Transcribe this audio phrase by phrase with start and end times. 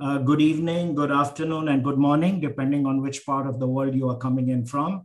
[0.00, 3.96] Uh, good evening, good afternoon, and good morning, depending on which part of the world
[3.96, 5.04] you are coming in from.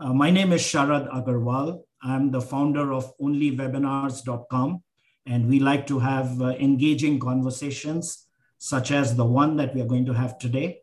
[0.00, 1.82] Uh, my name is Sharad Agarwal.
[2.02, 4.82] I'm the founder of onlywebinars.com,
[5.26, 8.26] and we like to have uh, engaging conversations
[8.58, 10.80] such as the one that we are going to have today.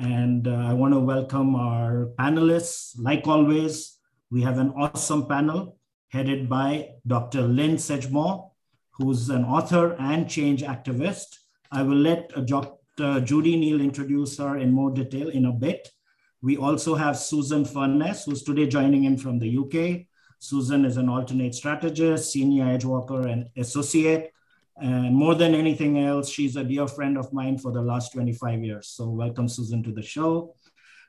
[0.00, 2.96] And uh, I want to welcome our panelists.
[2.98, 3.98] Like always,
[4.32, 5.78] we have an awesome panel
[6.08, 7.42] headed by Dr.
[7.42, 8.50] Lynne Sedgmore,
[8.98, 11.36] who's an author and change activist.
[11.70, 12.40] I will let uh,
[12.96, 13.20] Dr.
[13.20, 15.90] Judi Neal introduce her in more detail in a bit.
[16.40, 20.06] We also have Susan Furness, who's today joining in from the UK.
[20.38, 24.30] Susan is an alternate strategist, senior Edgewalker, and associate.
[24.78, 28.64] And more than anything else, she's a dear friend of mine for the last 25
[28.64, 28.88] years.
[28.88, 30.54] So welcome, Susan, to the show.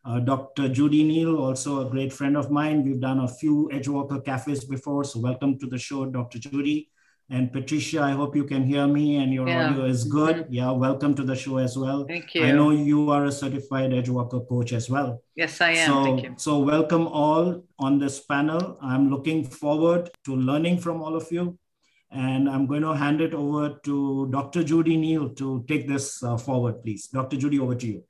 [0.03, 0.63] Uh, Dr.
[0.67, 2.83] Judi Neal, also a great friend of mine.
[2.83, 6.39] We've done a few Edgewalker cafes before, so welcome to the show, Dr.
[6.39, 6.87] Judi.
[7.29, 9.67] And Patricia, I hope you can hear me and your yeah.
[9.67, 10.35] audio is good.
[10.37, 10.53] Mm-hmm.
[10.53, 12.05] Yeah, welcome to the show as well.
[12.07, 12.45] Thank you.
[12.45, 15.21] I know you are a certified Edgewalker coach as well.
[15.35, 15.89] Yes, I am.
[15.89, 16.33] So, Thank you.
[16.37, 18.77] So welcome all on this panel.
[18.81, 21.59] I'm looking forward to learning from all of you.
[22.09, 24.63] And I'm going to hand it over to Dr.
[24.63, 27.07] Judi Neal to take this uh, forward, please.
[27.07, 27.35] Dr.
[27.35, 28.03] Judi, over to you.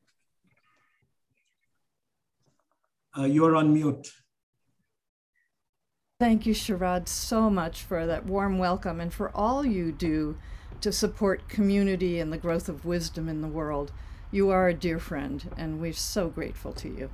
[3.18, 4.12] Uh, you are on mute.
[6.20, 10.36] Thank you, Sharad, so much for that warm welcome and for all you do
[10.82, 13.92] to support community and the growth of wisdom in the world.
[14.32, 17.12] You are a dear friend, and we're so grateful to you.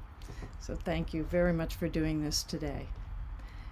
[0.62, 2.88] So, thank you very much for doing this today.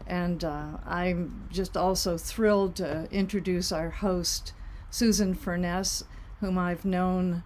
[0.06, 4.52] And uh, I'm just also thrilled to introduce our host,
[4.90, 6.04] Susan Furness,
[6.42, 7.44] whom I've known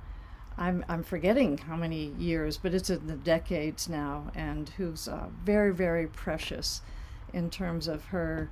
[0.57, 5.27] I'm, I'm forgetting how many years, but it's in the decades now, and who's uh,
[5.43, 6.81] very, very precious
[7.35, 8.49] in terms of her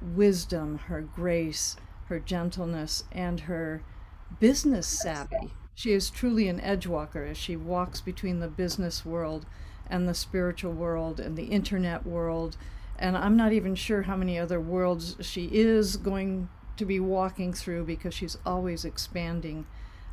[0.00, 3.82] wisdom, her grace, her gentleness, and her
[4.40, 5.52] business savvy.
[5.74, 9.44] She is truly an edge walker as she walks between the business world
[9.88, 12.56] and the spiritual world and the internet world.
[12.98, 16.48] And I'm not even sure how many other worlds she is going
[16.78, 19.66] to be walking through because she's always expanding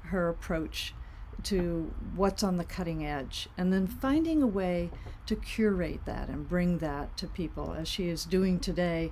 [0.04, 0.94] her approach
[1.44, 4.90] to what's on the cutting edge and then finding a way
[5.26, 9.12] to curate that and bring that to people as she is doing today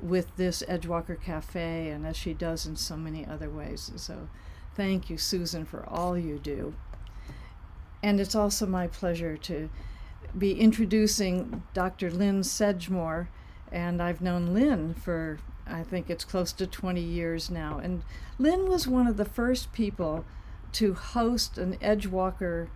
[0.00, 3.90] with this Edgewalker Cafe and as she does in so many other ways.
[3.96, 4.28] So
[4.74, 6.74] thank you, Susan, for all you do.
[8.02, 9.68] And it's also my pleasure to
[10.36, 12.10] be introducing Dr.
[12.10, 13.28] Lynne Sedgmore.
[13.72, 17.78] And I've known Lynne for, I think it's close to 20 years now.
[17.82, 18.02] And
[18.38, 20.24] Lynne was one of the first people
[20.72, 22.68] to host an Edgewalker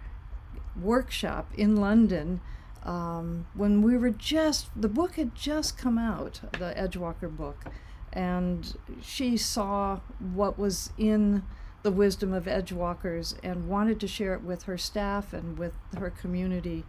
[0.80, 2.40] workshop in London
[2.84, 7.66] um, when we were just, the book had just come out, the Edgewalker book,
[8.12, 11.44] and she saw what was in
[11.82, 16.10] the wisdom of Edgewalkers and wanted to share it with her staff and with her
[16.10, 16.84] community.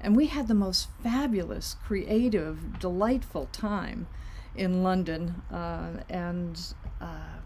[0.00, 4.08] And we had the most fabulous, creative, delightful time
[4.56, 5.42] in London.
[5.50, 7.38] Uh, and uh,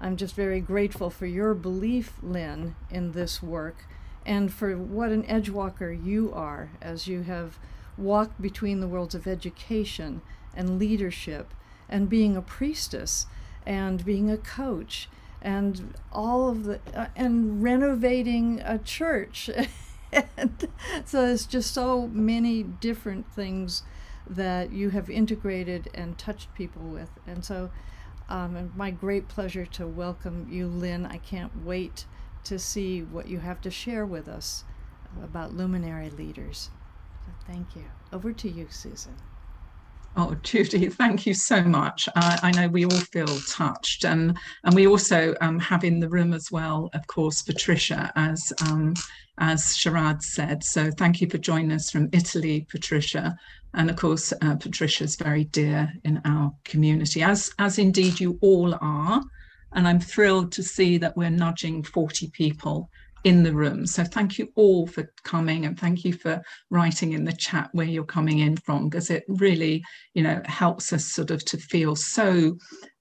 [0.00, 3.86] I'm just very grateful for your belief, Lynne, in this work
[4.26, 7.58] and for what an edgewalker you are as you have
[7.96, 10.22] walked between the worlds of education
[10.56, 11.52] and leadership
[11.88, 13.26] and being a priestess
[13.66, 15.08] and being a coach
[15.42, 19.50] and all of the uh, and renovating a church.
[21.04, 23.82] So there's just so many different things
[24.28, 27.10] that you have integrated and touched people with.
[27.26, 27.70] And so
[28.28, 31.06] um, and my great pleasure to welcome you, Lynne.
[31.06, 32.06] I can't wait
[32.44, 34.64] to see what you have to share with us
[35.22, 36.70] about luminary leaders.
[37.26, 37.84] So thank you.
[38.12, 39.16] Over to you, Susan.
[40.16, 42.08] Oh, Judi, thank you so much.
[42.14, 46.08] Uh, I know we all feel touched, and and we also um, have in the
[46.08, 48.94] room as well, of course, Patricia, as um,
[49.38, 50.62] as Sharad said.
[50.62, 53.36] So thank you for joining us from Italy, Patricia.
[53.74, 58.74] And of course, uh, Patricia's very dear in our community, as, as indeed you all
[58.80, 59.22] are.
[59.72, 62.88] And I'm thrilled to see that we're nudging 40 people
[63.24, 63.86] in the room.
[63.86, 67.86] So thank you all for coming and thank you for writing in the chat where
[67.86, 69.82] you're coming in from, because it really,
[70.12, 72.56] you know, helps us sort of to feel so,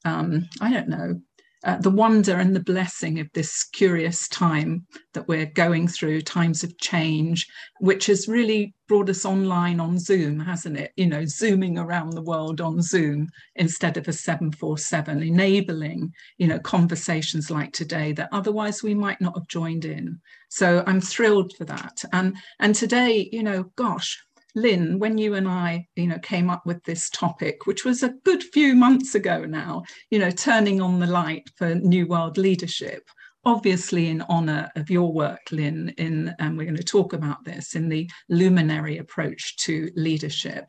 [0.06, 1.20] um, I don't know,
[1.64, 6.64] uh, the wonder and the blessing of this curious time that we're going through, times
[6.64, 7.48] of change,
[7.80, 10.92] which has really brought us online on Zoom, hasn't it?
[10.98, 16.60] You know, zooming around the world on Zoom instead of a 747, enabling, you know,
[16.60, 20.20] conversations like today that otherwise we might not have joined in.
[20.50, 22.04] So I'm thrilled for that.
[22.12, 24.22] And and today, you know, gosh,
[24.56, 28.14] Lynne, when you and I, you know, came up with this topic, which was a
[28.24, 33.10] good few months ago now, you know, turning on the light for New World leadership,
[33.46, 37.76] obviously in honour of your work, Lynne, in, and we're going to talk about this,
[37.76, 40.66] in the luminary approach to leadership.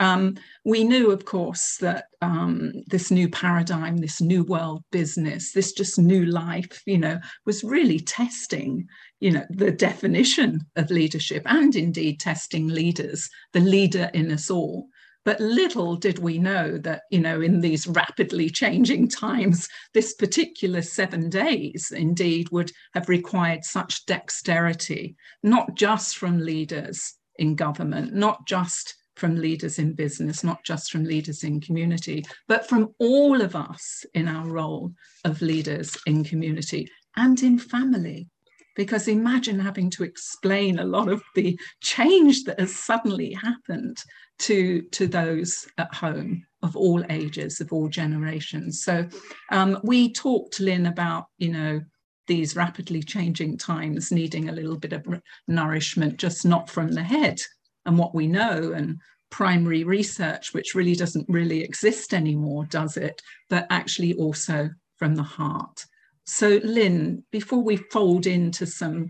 [0.00, 5.72] Um, we knew, of course, that um, this new paradigm, this new world business, this
[5.72, 8.86] just new life, you know, was really testing,
[9.20, 14.88] you know, the definition of leadership and indeed testing leaders, the leader in us all.
[15.24, 20.80] But little did we know that, you know, in these rapidly changing times, this particular
[20.80, 28.46] seven days indeed would have required such dexterity, not just from leaders in government, not
[28.46, 33.56] just from leaders in business, not just from leaders in community, but from all of
[33.56, 34.92] us in our role
[35.24, 38.28] of leaders in community and in family.
[38.78, 43.98] Because imagine having to explain a lot of the change that has suddenly happened
[44.38, 48.84] to, to those at home of all ages, of all generations.
[48.84, 49.08] So
[49.50, 51.80] um, we talked, Lynne, about, you know,
[52.28, 55.04] these rapidly changing times needing a little bit of
[55.48, 57.40] nourishment, just not from the head
[57.84, 59.00] and what we know and
[59.30, 63.20] primary research, which really doesn't really exist anymore, does it?
[63.50, 65.84] But actually also from the heart.
[66.30, 69.08] So, Lynne, before we fold into some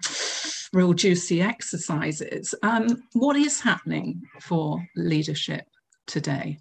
[0.72, 2.54] real juicy exercises.
[2.62, 5.64] Um, what is happening for leadership
[6.06, 6.58] today?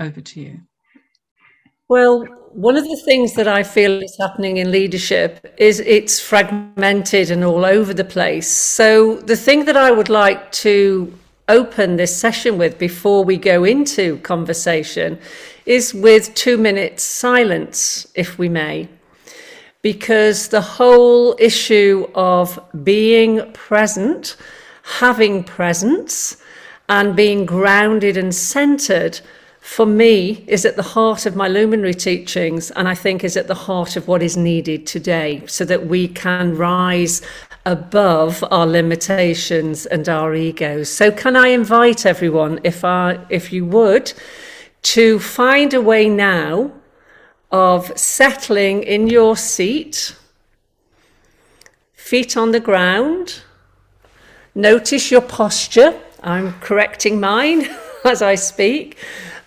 [0.00, 0.60] Over to you.
[1.88, 7.30] Well, one of the things that I feel is happening in leadership is it's fragmented
[7.30, 8.48] and all over the place.
[8.48, 11.16] So, the thing that I would like to
[11.48, 15.18] open this session with before we go into conversation
[15.66, 18.88] is with two minutes silence, if we may
[19.84, 24.34] because the whole issue of being present,
[24.82, 26.38] having presence,
[26.88, 29.20] and being grounded and centered
[29.60, 33.46] for me is at the heart of my luminary teachings and I think is at
[33.46, 37.20] the heart of what is needed today so that we can rise
[37.66, 40.88] above our limitations and our egos.
[40.88, 44.14] So can I invite everyone if I if you would
[44.94, 46.72] to find a way now
[47.54, 50.16] of settling in your seat,
[51.92, 53.42] feet on the ground.
[54.56, 55.94] Notice your posture.
[56.20, 57.68] I'm correcting mine
[58.04, 58.98] as I speak.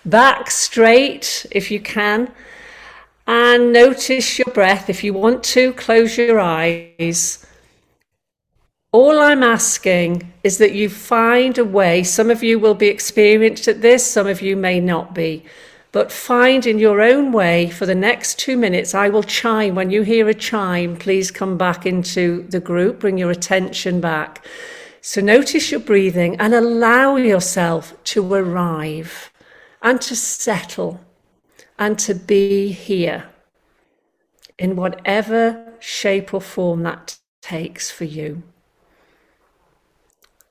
[0.06, 2.32] Back straight if you can.
[3.26, 4.88] And notice your breath.
[4.88, 7.44] If you want to, close your eyes.
[8.90, 12.04] All I'm asking is that you find a way.
[12.04, 15.44] Some of you will be experienced at this, some of you may not be
[15.92, 18.94] but find in your own way for the next two minutes.
[18.94, 19.74] I will chime.
[19.74, 24.44] When you hear a chime, please come back into the group, bring your attention back.
[25.00, 29.30] So notice your breathing and allow yourself to arrive
[29.80, 31.00] and to settle
[31.78, 33.28] and to be here
[34.58, 38.42] in whatever shape or form that takes for you.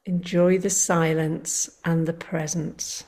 [0.06, 3.04] Enjoy the silence and the presence.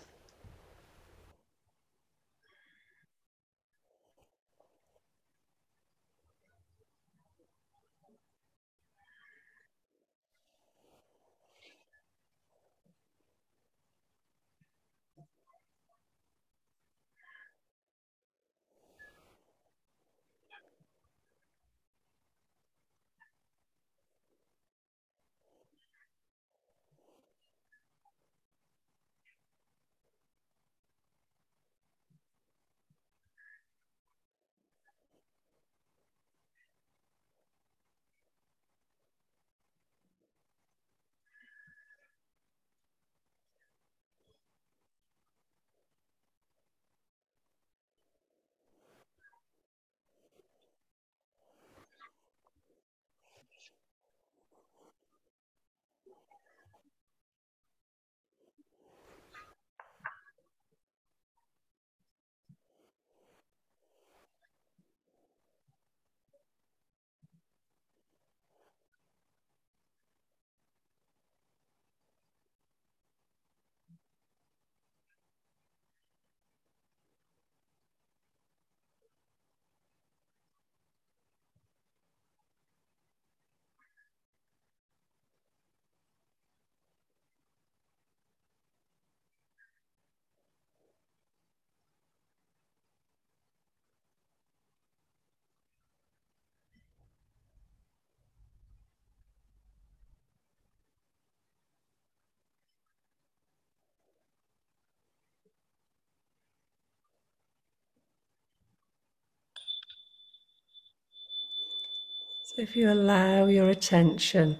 [112.59, 114.57] If you allow your attention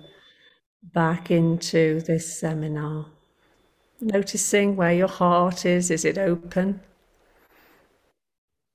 [0.94, 3.08] back into this seminar,
[4.00, 6.80] noticing where your heart is, is it open?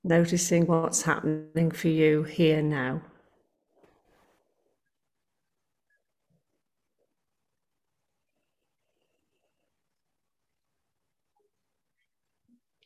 [0.05, 3.01] Noticing what's happening for you here now.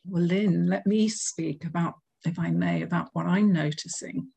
[0.05, 4.29] Well, Lynne, let me speak about, if I may, about what I'm noticing.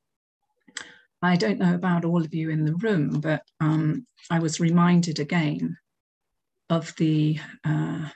[1.22, 5.20] I don't know about all of you in the room, but um, I was reminded
[5.20, 5.76] again
[6.68, 8.08] of the uh,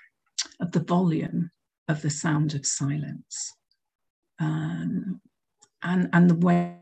[0.60, 1.50] of the volume
[1.88, 3.54] of the sound of silence,
[4.40, 5.20] um,
[5.82, 6.74] and and the way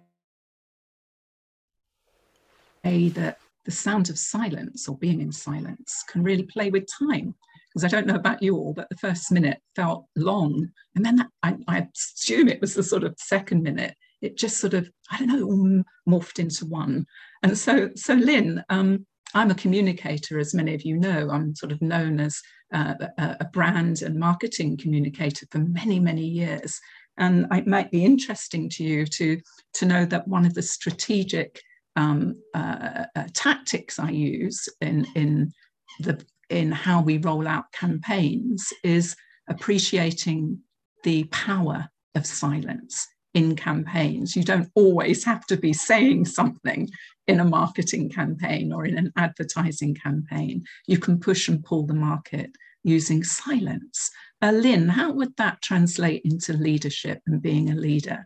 [2.84, 7.34] that the sound of silence or being in silence can really play with time.
[7.68, 11.16] Because I don't know about you all, but the first minute felt long, and then
[11.16, 14.90] that, I, I assume it was the sort of second minute it just sort of
[15.10, 17.06] I don't know morphed into one.
[17.42, 21.30] And so so Lynne, um, I'm a communicator, as many of you know.
[21.30, 22.40] I'm sort of known as
[22.72, 26.80] uh, a, brand and marketing communicator for many many years.
[27.18, 29.40] And it might be interesting to you to
[29.74, 31.60] to know that one of the strategic
[31.96, 35.52] um, uh, uh, tactics I use in in
[36.00, 39.14] the in how we roll out campaigns is
[39.48, 40.60] appreciating
[41.02, 44.34] the power of silence in campaigns.
[44.34, 46.88] You don't always have to be saying something
[47.26, 50.64] in a marketing campaign or in an advertising campaign.
[50.86, 52.50] You can push and pull the market
[52.84, 54.10] using silence.
[54.42, 58.24] Uh, Lynne, how would that translate into leadership and being a leader?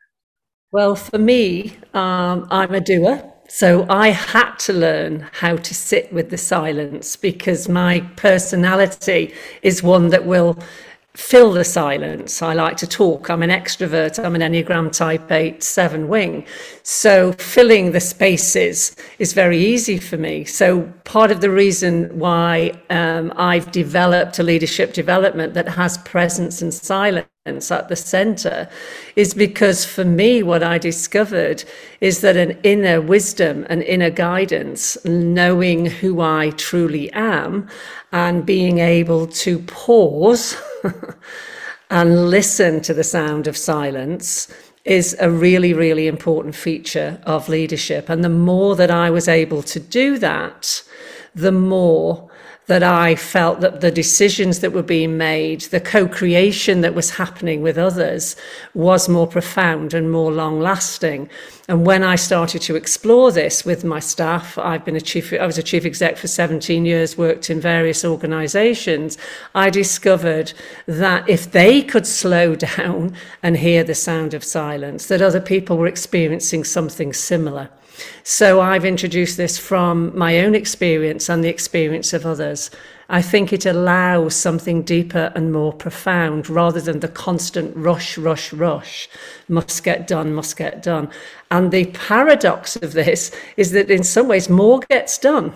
[0.72, 3.32] Well, for me, um, I'm a doer.
[3.48, 9.82] So I had to learn how to sit with the silence because my personality is
[9.82, 10.58] one that will
[11.14, 12.42] fill the silence.
[12.42, 13.28] I like to talk.
[13.28, 14.22] I'm an extrovert.
[14.22, 16.46] I'm an Enneagram type 8 7 wing.
[16.82, 20.44] So filling the spaces is very easy for me.
[20.44, 26.62] So part of the reason why um, I've developed a leadership development that has presence
[26.62, 28.68] and silence at the center
[29.16, 31.64] is because for me, what I discovered
[32.00, 37.68] is that an inner wisdom, an inner guidance, knowing who I truly am,
[38.12, 40.56] and being able to pause
[41.90, 44.48] and listen to the sound of silence
[44.84, 48.08] is a really, really important feature of leadership.
[48.08, 50.82] And the more that I was able to do that,
[51.34, 52.30] the more
[52.68, 57.10] that I felt that the decisions that were being made, the co creation that was
[57.10, 58.36] happening with others,
[58.74, 61.30] was more profound and more long lasting.
[61.66, 65.46] And when I started to explore this with my staff, I've been a chief, I
[65.46, 69.16] was a chief exec for 17 years, worked in various organizations.
[69.54, 70.52] I discovered
[70.86, 75.78] that if they could slow down and hear the sound of silence, that other people
[75.78, 77.70] were experiencing something similar.
[78.22, 82.70] So I've introduced this from my own experience and the experience of others.
[83.10, 88.52] I think it allows something deeper and more profound rather than the constant rush, rush,
[88.52, 89.08] rush,
[89.48, 91.08] must get done, must get done.
[91.50, 95.54] And the paradox of this is that in some ways more gets done.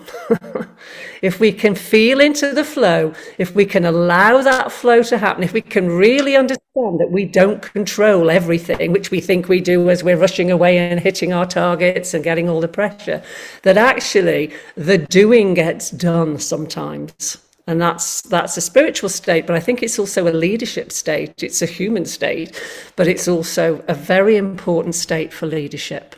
[1.21, 5.43] if we can feel into the flow, if we can allow that flow to happen,
[5.43, 9.91] if we can really understand that we don't control everything, which we think we do
[9.91, 13.21] as we're rushing away and hitting our targets and getting all the pressure,
[13.61, 19.59] that actually the doing gets done sometimes and that's that's a spiritual state but i
[19.59, 21.43] think it's also a leadership state.
[21.43, 22.61] It's a human state
[22.95, 26.15] but it's also a very important state for leadership.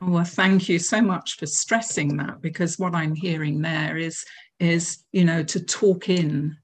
[0.00, 4.24] Oh, well thank you so much for stressing that because what i'm hearing there is
[4.60, 6.56] is you know to talk in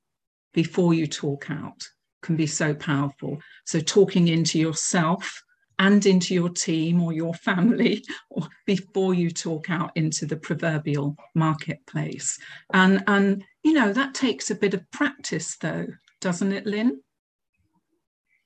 [0.52, 1.82] before you talk out
[2.22, 3.38] can be so powerful.
[3.64, 5.42] So talking into yourself
[5.78, 11.16] and into your team or your family or before you talk out into the proverbial
[11.34, 12.38] marketplace.
[12.72, 15.86] And and you know that takes a bit of practice though
[16.20, 17.00] doesn't it lynne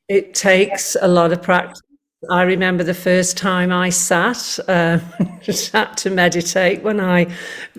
[0.08, 1.80] it takes a lot of practice
[2.30, 5.00] I remember the first time I sat uh,
[5.42, 7.26] sat to meditate when I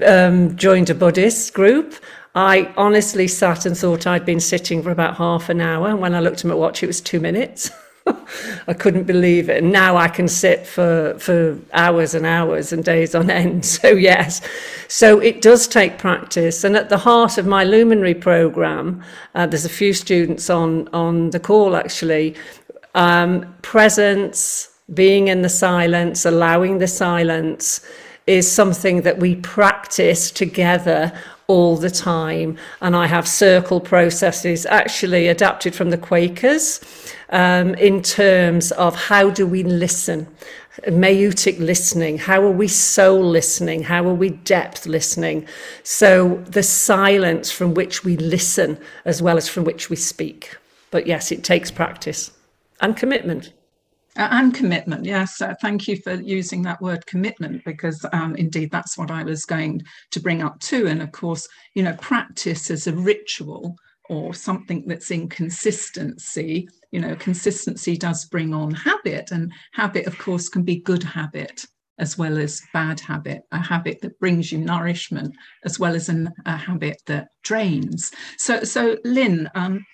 [0.06, 1.96] um, joined a Buddhist group.
[2.36, 5.88] I honestly sat and thought I'd been sitting for about half an hour.
[5.88, 7.70] And when I looked at my watch, it was two minutes.
[8.68, 9.64] I couldn't believe it.
[9.64, 13.66] And now I can sit for, for hours and hours and days on end.
[13.74, 14.42] So, yes.
[14.88, 16.64] So, it does take practice.
[16.64, 19.04] And at the heart of my luminary program,
[19.36, 22.36] uh, there's a few students on, on the call actually.
[22.96, 27.82] Um, presence, being in the silence, allowing the silence
[28.28, 31.12] is something that we practice together
[31.48, 32.58] all the time.
[32.82, 36.80] And I have circle processes actually adapted from the Quakers
[37.34, 40.28] um, in terms of how do we listen?
[40.92, 45.48] meutic listening how are we soul listening how are we depth listening
[45.84, 48.76] so the silence from which we listen
[49.06, 50.58] as well as from which we speak
[50.90, 52.32] but yes it takes practice
[52.82, 53.54] and commitment
[54.16, 55.42] uh, and commitment, yes.
[55.42, 59.44] Uh, thank you for using that word commitment because um, indeed that's what I was
[59.44, 60.86] going to bring up too.
[60.86, 63.76] And of course, you know, practice as a ritual
[64.14, 66.68] or something that's in consistency.
[66.92, 71.66] You know, consistency does bring on habit, and habit, of course, can be good habit
[72.00, 76.32] as well as bad habit, a habit that brings you nourishment as well as an,
[76.46, 78.12] a habit that drains.
[78.38, 79.86] So, so Lynne, um,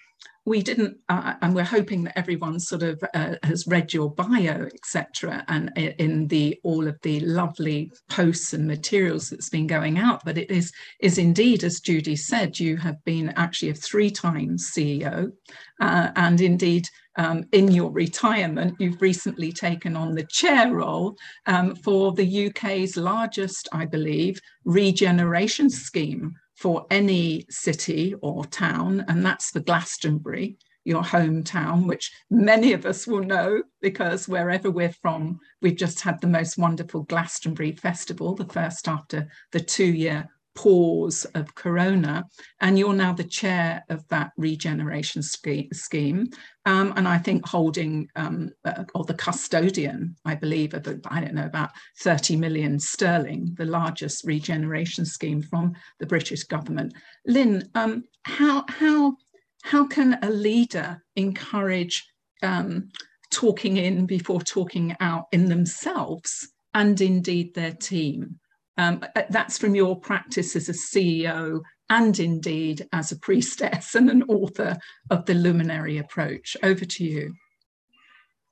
[0.45, 4.67] we didn't, uh, and we're hoping that everyone sort of uh, has read your bio,
[4.73, 10.23] etc., and in the all of the lovely posts and materials that's been going out.
[10.25, 14.71] But it is is indeed, as Judi said, you have been actually a three times
[14.71, 15.31] CEO,
[15.79, 16.87] uh, and indeed.
[17.15, 21.17] Um, in your retirement, you've recently taken on the chair role
[21.47, 29.25] um, for the UK's largest, I believe, regeneration scheme for any city or town, and
[29.25, 35.39] that's for Glastonbury, your hometown, which many of us will know because wherever we're from,
[35.61, 41.25] we've just had the most wonderful Glastonbury Festival, the first after the two year pause
[41.35, 42.25] of corona
[42.59, 46.27] and you're now the chair of that regeneration scheme.
[46.65, 51.19] Um, and i think holding um, uh, or the custodian i believe of the, i
[51.21, 56.93] don't know about 30 million sterling the largest regeneration scheme from the british government.
[57.25, 59.15] Lynne um, how how
[59.63, 62.07] how can a leader encourage
[62.43, 62.89] um,
[63.31, 68.39] talking in before talking out in themselves and indeed their team
[68.79, 74.09] um, uh, that's from your practice as a CEO and indeed as a priestess and
[74.09, 74.77] an author
[75.09, 76.55] of the luminary approach.
[76.63, 77.33] Over to you.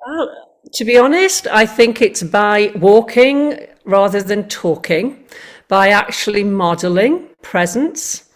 [0.06, 5.24] Well, to be honest, I think it's by walking rather than talking,
[5.70, 8.30] by actually modeling presence,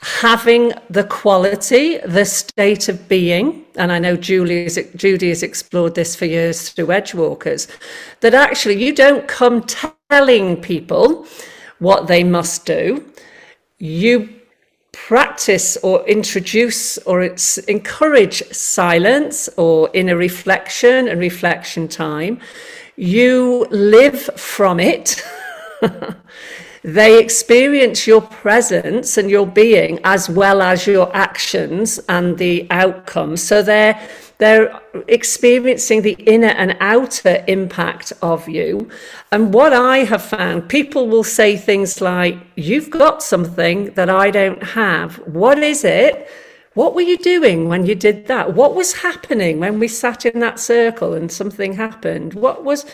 [0.00, 5.94] having the quality, the state of being, and I know Julie is, Judi has explored
[5.94, 7.66] this for years through Edgewalkers,
[8.20, 9.62] that actually you don't come
[10.14, 11.26] telling people
[11.80, 13.04] what they must do.
[13.78, 14.28] You
[14.92, 17.16] practice or introduce or
[17.66, 22.38] encourage silence or inner reflection and reflection time.
[22.94, 25.20] You live from it.
[26.84, 33.42] they experience your presence and your being as well as your actions and the outcomes.
[33.42, 33.98] So they're
[34.38, 38.90] they're experiencing the inner and outer impact of you.
[39.30, 44.30] And what I have found, people will say things like, You've got something that I
[44.30, 45.16] don't have.
[45.26, 46.28] What is it?
[46.74, 48.54] What were you doing when you did that?
[48.54, 52.34] What was happening when we sat in that circle and something happened?
[52.34, 52.84] What was,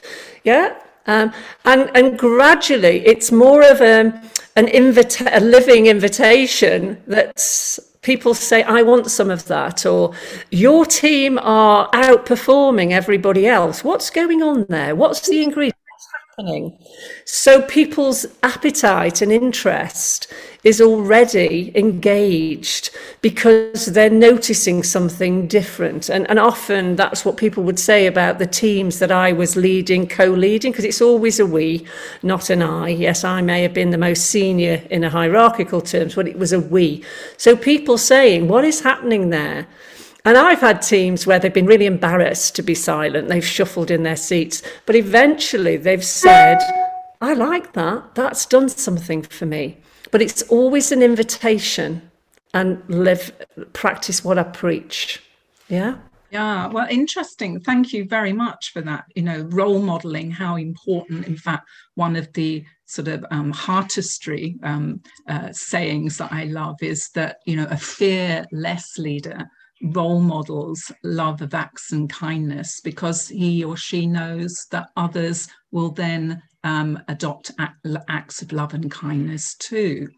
[0.45, 0.79] yeah?
[1.07, 1.33] Um,
[1.65, 4.23] and, and gradually, it's more of a,
[4.61, 10.13] an invita- a living invitation that's people say, I want some of that, or
[10.51, 13.83] your team are outperforming everybody else.
[13.85, 14.95] What's going on there?
[14.95, 15.80] What's the ingredient?
[16.41, 16.77] Happening.
[17.25, 22.91] So people's appetite and interest is already engaged
[23.23, 26.09] because they're noticing something different.
[26.09, 30.07] And, and often that's what people would say about the teams that I was leading,
[30.07, 31.87] co leading, because it's always a we,
[32.23, 32.89] not an I.
[32.89, 36.53] Yes, I may have been the most senior in a hierarchical terms, but it was
[36.53, 37.05] a we.
[37.37, 39.67] So people saying, What is happening there?
[40.25, 43.29] And I've had teams where they've been really embarrassed to be silent.
[43.29, 46.59] They've shuffled in their seats, but eventually they've said,
[47.21, 48.15] I like that.
[48.15, 49.79] That's done something for me.
[50.11, 52.11] But it's always an invitation
[52.53, 53.33] and live,
[53.73, 55.23] practice what I preach.
[55.69, 55.99] Yeah.
[56.31, 57.59] Yeah, well, interesting.
[57.59, 59.05] Thank you very much for that.
[59.17, 64.55] You know, role modeling, how important, in fact, one of the sort of um, heartistry
[64.65, 69.49] um, uh, sayings that I love is that, you know, a fearless leader
[69.83, 75.91] role models love of acts and kindness because he or she knows that others will
[75.91, 77.51] then um, adopt
[78.09, 80.09] acts of love and kindness too.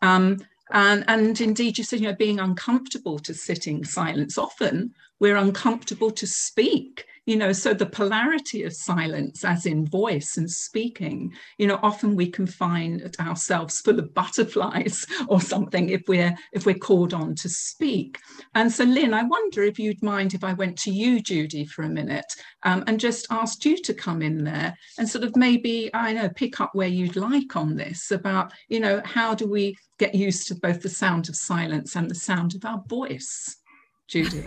[0.00, 0.38] Um,
[0.72, 4.38] and, and indeed, you said, you know, being uncomfortable to sit in silence.
[4.38, 10.36] Often we're uncomfortable to speak you know so the polarity of silence as in voice
[10.36, 16.02] and speaking you know often we can find ourselves full of butterflies or something if
[16.08, 18.18] we're if we're called on to speak.
[18.54, 21.82] And so lynne i wonder if you'd mind if i went to you judi for
[21.82, 22.32] a minute
[22.64, 26.28] um, and just asked you to come in there and sort of maybe i know
[26.28, 30.48] pick up where you'd like on this about you know how do we get used
[30.48, 33.56] to both the sound of silence and the sound of our voice
[34.12, 34.46] Judi.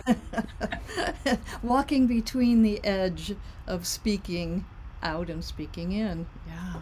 [1.62, 3.34] Walking between the edge
[3.66, 4.64] of speaking
[5.02, 6.26] out and speaking in.
[6.46, 6.74] Yeah,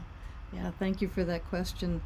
[0.53, 0.71] yeah.
[0.79, 2.03] Thank you for that question.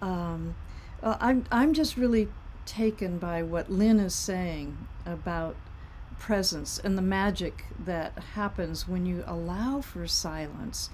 [0.00, 0.54] Um,
[1.02, 2.28] I'm I'm just really
[2.64, 5.56] taken by what Lynne is saying about
[6.18, 10.88] presence and the magic that happens when you allow for silence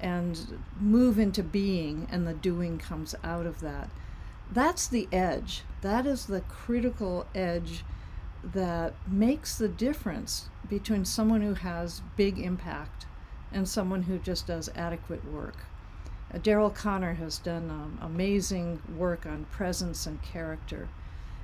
[0.00, 3.88] and move into being and the doing comes out of that.
[4.52, 5.62] That's the edge.
[5.80, 7.84] That is the critical edge
[8.52, 13.06] that makes the difference between someone who has big impact
[13.52, 15.56] and someone who just does adequate work.
[16.32, 20.88] Uh, Daryl Conner has done um, amazing work on presence and character,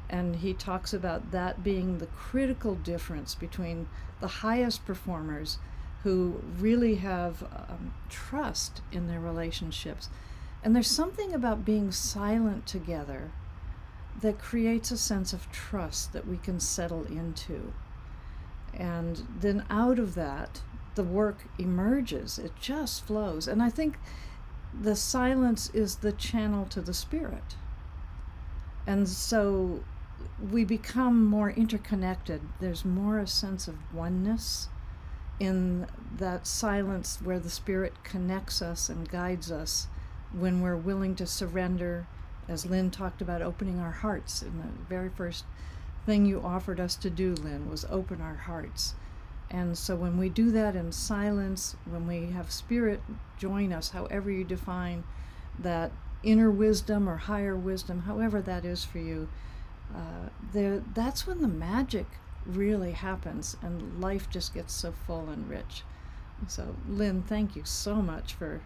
[0.09, 3.89] and he talks about that being the critical difference between
[4.21, 5.59] the highest performers
[6.03, 10.09] who really have um, trust in their relationships.
[10.65, 13.31] And there's something about being silent together
[14.21, 17.73] that creates a sense of trust that we can settle into.
[18.75, 20.63] And then out of that,
[20.95, 23.49] the work emerges, it just flows.
[23.49, 23.99] And I think
[24.79, 27.57] the silence is the channel to the spirit.
[28.87, 29.85] And so
[30.51, 32.41] we become more interconnected.
[32.61, 34.69] There's more a sense of oneness
[35.41, 35.87] in
[36.19, 39.89] that silence where the Spirit connects us and guides us
[40.33, 42.07] when we're willing to surrender,
[42.49, 44.43] as Lynne talked about opening our hearts.
[44.43, 45.45] And the very first
[46.07, 48.95] thing you offered us to do, Lynne, was open our hearts.
[49.51, 53.03] And so when we do that in silence, when we have Spirit
[53.39, 55.05] join us, however you define
[55.59, 59.29] that inner wisdom or higher wisdom, however that is for you,
[59.95, 62.07] uh, there, that's when the magic
[62.47, 65.83] really happens and life just gets so full and rich.
[66.49, 68.63] So, Lynne, thank you so much for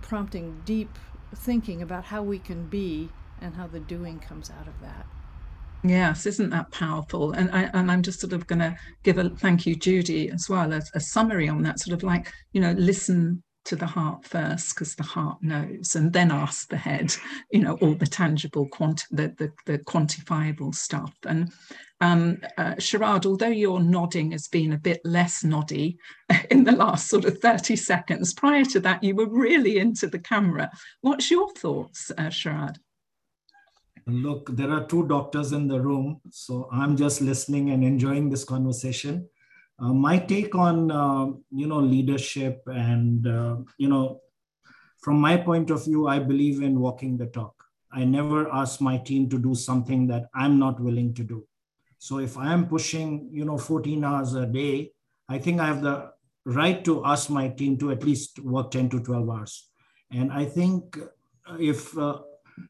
[0.00, 0.96] prompting deep
[1.34, 3.08] thinking about how we can be
[3.40, 5.06] and how the doing comes out of that.
[5.82, 7.32] Yes, isn't that powerful?
[7.32, 10.46] And I and I'm just sort of going to give a thank you, Judi, as
[10.48, 11.80] well as a summary on that.
[11.80, 16.12] Sort of like you know, listen to the heart first because the heart knows and
[16.12, 17.12] then ask the head
[17.50, 18.68] you know all the tangible
[19.10, 21.52] the, the, the quantifiable stuff and
[22.02, 25.98] um, uh, Sharad, although your nodding has been a bit less noddy
[26.50, 30.18] in the last sort of 30 seconds, prior to that, you were really into the
[30.18, 30.70] camera.
[31.02, 32.30] What's your thoughts, uh?
[34.06, 38.44] Look, there are two doctors in the room, so I'm just listening and enjoying this
[38.44, 39.28] conversation.
[39.80, 44.20] Uh, my take on uh, you know leadership and uh, you know
[45.00, 47.54] from my point of view i believe in walking the talk.
[47.92, 51.46] I never ask my team to do something that i'm not willing to do.
[51.98, 54.92] So if i am pushing you know 14 hours a day
[55.28, 56.10] i think i have the
[56.44, 59.70] right to ask my team to at least work 10 to 12 hours.
[60.12, 60.98] And i think
[61.58, 62.18] if uh,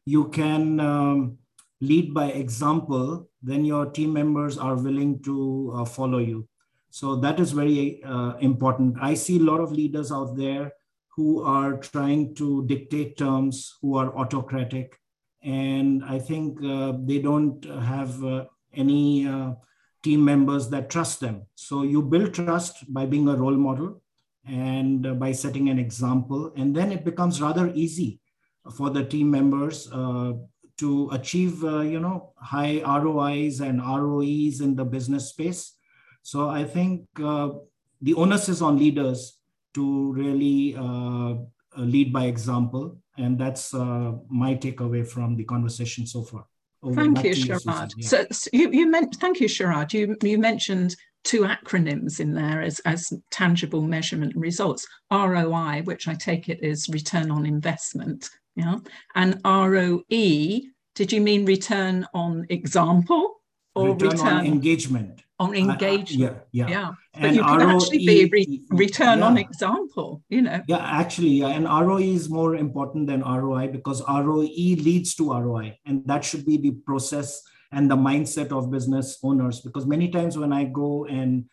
[0.05, 1.37] you can um,
[1.81, 6.47] lead by example then your team members are willing to uh, follow you
[6.91, 8.97] so that is very uh, important.
[9.01, 10.73] I see a lot of leaders out there
[11.15, 14.97] who are trying to dictate terms, who are autocratic.
[15.41, 19.53] And I think uh, they don't have uh, any uh,
[20.03, 21.43] team members that trust them.
[21.55, 24.01] So you build trust by being a role model
[24.45, 26.51] and uh, by setting an example.
[26.57, 28.19] And then it becomes rather easy
[28.75, 30.33] for the team members uh,
[30.79, 35.77] to achieve, you know, high ROIs and ROEs in the business space
[36.23, 37.49] so I think uh,
[38.01, 39.37] the onus is on leaders
[39.73, 41.35] to really uh,
[41.77, 42.97] lead by example.
[43.17, 46.45] And that's uh, my takeaway from the conversation so far.
[46.83, 47.93] Over thank you, Sharad.
[47.95, 48.07] Yeah.
[48.07, 49.93] So, so, you, you meant, thank you, Sharad.
[49.93, 56.15] You, you mentioned two acronyms in there as, as tangible measurement results ROI, which I
[56.15, 58.77] take it is return on investment, yeah,
[59.13, 60.61] and ROE.
[60.93, 63.40] Did you mean return on example
[63.75, 65.23] or return, return on engagement?
[65.41, 66.37] on engagement.
[66.37, 66.69] Uh, yeah, yeah.
[66.69, 66.91] yeah.
[67.13, 69.25] But and you can ROE, actually be re- return yeah.
[69.25, 70.61] on example, you know.
[70.67, 71.47] Yeah, actually, yeah.
[71.47, 74.51] And ROE is more important than ROI because ROE
[74.87, 75.79] leads to ROI.
[75.85, 79.61] And that should be the process and the mindset of business owners.
[79.61, 81.45] Because many times when I go and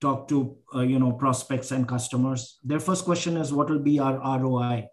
[0.00, 3.98] talk to uh, you know prospects and customers, their first question is what will be
[3.98, 4.88] our ROI?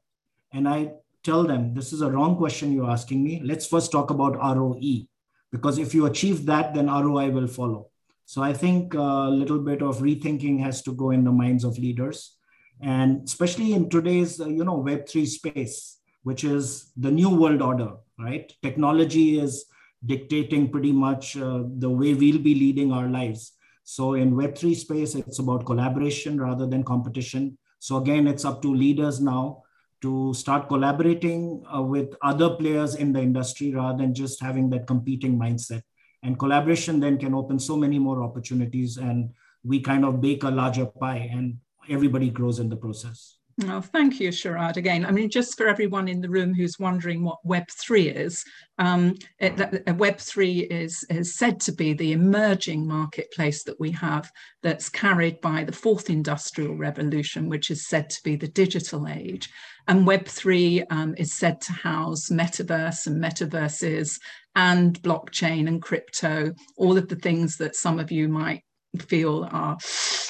[0.53, 0.91] And I
[1.23, 3.41] tell them this is a wrong question you're asking me.
[3.43, 5.07] Let's first talk about ROE.
[5.51, 7.91] Because if you achieve that, then ROI will follow
[8.31, 11.77] so I think a little bit of rethinking has to go in the minds of
[11.77, 12.37] leaders,
[12.81, 17.61] and especially in today's uh, you know Web three space, which is the new world
[17.61, 17.89] order.
[18.17, 19.65] Right, technology is
[20.05, 23.51] dictating pretty much uh, the way we'll be leading our lives.
[23.83, 27.57] So in Web3 space, it's about collaboration rather than competition.
[27.79, 29.63] So again, it's up to leaders now
[30.01, 34.87] to start collaborating uh, with other players in the industry rather than just having that
[34.87, 35.83] competing mindset.
[36.23, 39.31] And collaboration then can open so many more opportunities and
[39.63, 41.57] we kind of bake a larger pie and
[41.89, 44.77] everybody grows in the process Oh, thank you, Sharad.
[44.77, 48.43] Again, I mean, just for everyone in the room who's wondering what Web3 is,
[48.77, 54.31] um, it, Web3 is, is said to be the emerging marketplace that we have
[54.63, 59.49] that's carried by the fourth industrial revolution, which is said to be the digital age.
[59.87, 64.19] And Web3 um, is said to house metaverse and metaverses
[64.55, 68.63] and blockchain and crypto, all of the things that some of you might
[68.99, 69.77] feel are,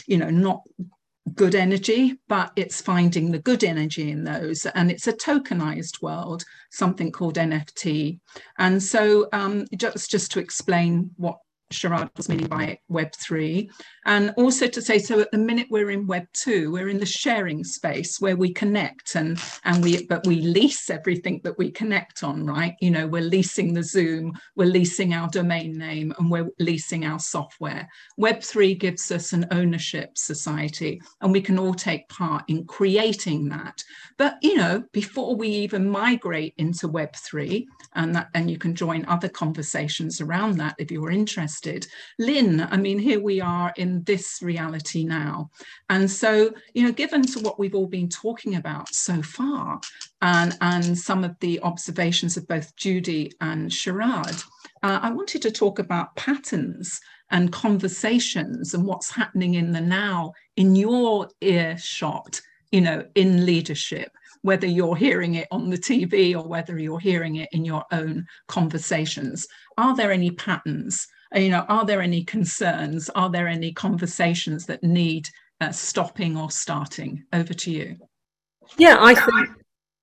[0.08, 0.62] you know, not
[1.36, 4.66] good energy, but it's finding the good energy in those.
[4.66, 8.20] And it's a tokenized world, something called NFT.
[8.58, 11.38] And so um, just, just to explain what
[11.72, 13.70] Sharad was meaning by Web3.
[14.06, 17.64] And also to say, so at the minute we're in Web2, we're in the sharing
[17.64, 22.46] space where we connect and, and we, but we lease everything that we connect on,
[22.46, 22.76] right?
[22.82, 27.20] You know, we're leasing the Zoom, we're leasing our domain name and we're leasing our
[27.20, 27.88] software.
[28.20, 33.84] Web3 gives us an ownership society and we can all take part in creating that.
[34.18, 39.06] But, you know, before we even migrate into Web3, and that, and you can join
[39.06, 41.61] other conversations around that if you're interested.
[42.20, 45.50] Lynne, I mean, here we are in this reality now.
[45.90, 49.80] And so, you know, given to what we've all been talking about so far,
[50.22, 54.44] and, and some of the observations of both Judi and Sharad,
[54.84, 60.34] uh, I wanted to talk about patterns and conversations and what's happening in the now
[60.58, 66.48] in your earshot, you know, in leadership whether you're hearing it on the TV or
[66.48, 69.48] whether you're hearing it in your own conversations.
[69.78, 71.08] Are there any patterns?
[71.34, 73.10] You know, are there any concerns?
[73.10, 75.30] Are there any conversations that need
[75.62, 77.24] uh, stopping or starting?
[77.32, 77.98] Over to you.
[78.78, 79.50] Yeah, I think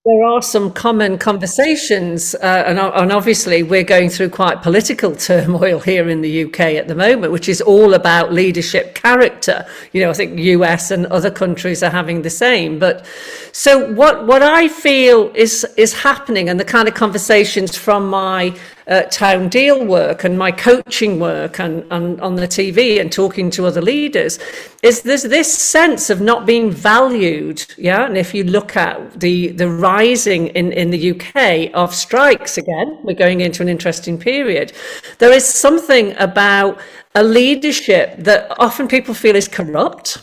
[0.08, 5.80] there are some common conversations, uh, and, and, obviously we're going through quite political turmoil
[5.80, 9.66] here in the UK at the moment, which is all about leadership character.
[9.92, 12.78] You know, I think US and other countries are having the same.
[12.78, 13.04] But
[13.52, 18.56] so what what I feel is is happening, and the kind of conversations from my
[18.88, 23.50] uh, town deal work and my coaching work and, and on the TV and talking
[23.50, 24.38] to other leaders
[24.82, 27.64] is there's this sense of not being valued.
[27.76, 28.06] Yeah.
[28.06, 32.98] And if you look at the, the rising in, in the UK of strikes again,
[33.02, 34.72] we're going into an interesting period.
[35.18, 36.78] There is something about
[37.14, 40.18] a leadership that often people feel is corrupt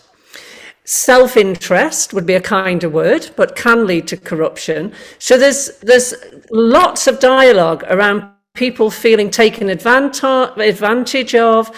[0.88, 4.94] self interest would be a kinder word, but can lead to corruption.
[5.18, 6.14] So there's there's
[6.52, 11.72] lots of dialogue around people feeling taken advantage of.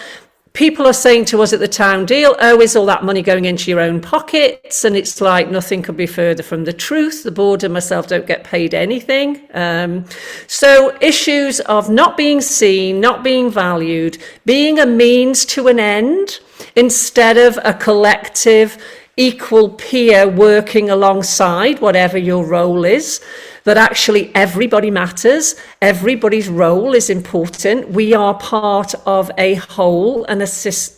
[0.54, 3.44] People are saying to us at the town deal, oh, is all that money going
[3.44, 4.84] into your own pockets?
[4.84, 7.22] And it's like nothing could be further from the truth.
[7.22, 9.46] The board and myself don't get paid anything.
[9.54, 10.06] Um,
[10.46, 16.40] so issues of not being seen, not being valued, being a means to an end
[16.74, 18.78] instead of a collective
[19.16, 23.20] equal peer working alongside whatever your role is
[23.64, 27.90] that actually everybody matters, everybody's role is important.
[27.90, 30.48] We are part of a whole and a,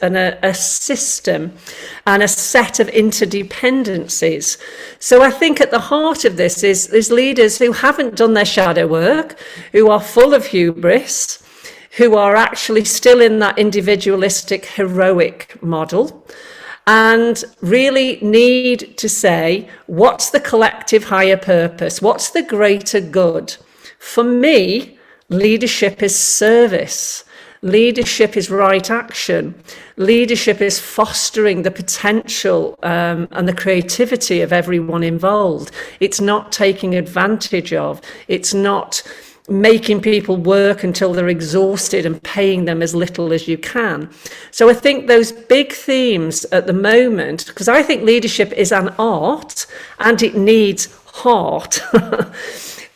[0.02, 1.52] and a, a system
[2.06, 4.58] and a set of interdependencies.
[4.98, 8.44] So I think at the heart of this is, is leaders who haven't done their
[8.44, 9.38] shadow work,
[9.72, 11.42] who are full of hubris,
[11.96, 16.24] who are actually still in that individualistic, heroic model
[16.86, 22.02] and really need to say, what's the collective higher purpose?
[22.02, 23.56] What's the greater good?
[23.98, 27.24] For me, leadership is service.
[27.62, 29.54] Leadership is right action.
[29.96, 35.70] Leadership is fostering the potential um, and the creativity of everyone involved.
[36.00, 38.00] It's not taking advantage of.
[38.26, 39.02] It's not
[39.50, 44.08] making people work until they're exhausted and paying them as little as you can.
[44.52, 48.94] So I think those big themes at the moment, because I think leadership is an
[48.98, 49.66] art
[49.98, 51.80] and it needs heart.
[51.94, 52.30] uh,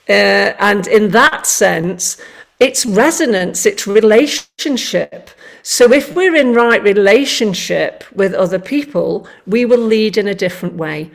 [0.08, 2.18] and in that sense,
[2.60, 5.30] it's resonance, it's relationship.
[5.62, 10.76] So if we're in right relationship with other people, we will lead in a different
[10.76, 11.10] way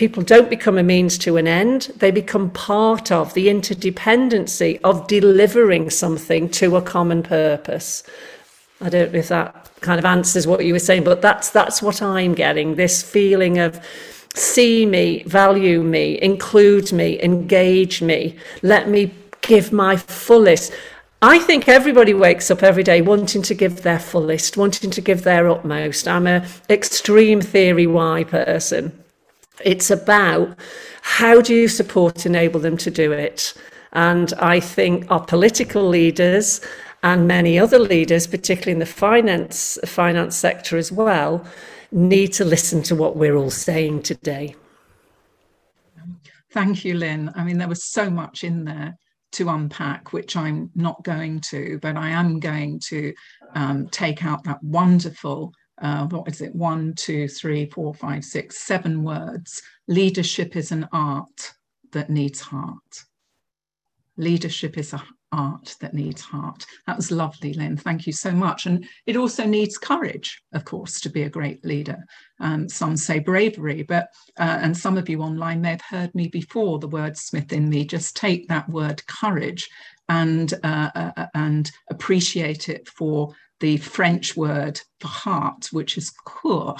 [0.00, 5.06] people don't become a means to an end, they become part of the interdependency of
[5.06, 8.02] delivering something to a common purpose.
[8.80, 11.82] I don't know if that kind of answers what you were saying, but that's that's
[11.82, 12.76] what I'm getting.
[12.76, 13.78] This feeling of
[14.34, 20.72] see me, value me, include me, engage me, let me give my fullest.
[21.20, 25.24] I think everybody wakes up every day wanting to give their fullest, wanting to give
[25.24, 26.08] their utmost.
[26.08, 28.99] I'm a extreme theory Y person.
[29.64, 30.56] It's about
[31.02, 33.54] how do you support enable them to do it?
[33.92, 36.60] And I think our political leaders
[37.02, 41.44] and many other leaders, particularly in the finance finance sector as well,
[41.90, 44.54] need to listen to what we're all saying today.
[46.52, 47.32] Thank you, Lynne.
[47.34, 48.96] I mean, there was so much in there
[49.32, 53.14] to unpack, which I'm not going to, but I am going to
[53.54, 58.58] um, take out that wonderful, uh, what is it, one, two, three, four, five, six,
[58.58, 59.62] seven words.
[59.88, 61.52] Leadership is an art
[61.92, 63.04] that needs heart.
[64.16, 65.00] Leadership is an
[65.32, 66.66] art that needs heart.
[66.86, 67.76] That was lovely, Lynne.
[67.76, 68.66] Thank you so much.
[68.66, 72.04] And it also needs courage, of course, to be a great leader.
[72.40, 76.28] Um, some say bravery, but uh, and some of you online may have heard me
[76.28, 76.78] before.
[76.78, 79.68] The wordsmith in me just take that word courage
[80.08, 86.12] and uh, uh, uh and appreciate it for the French word for heart, which is
[86.26, 86.76] cour.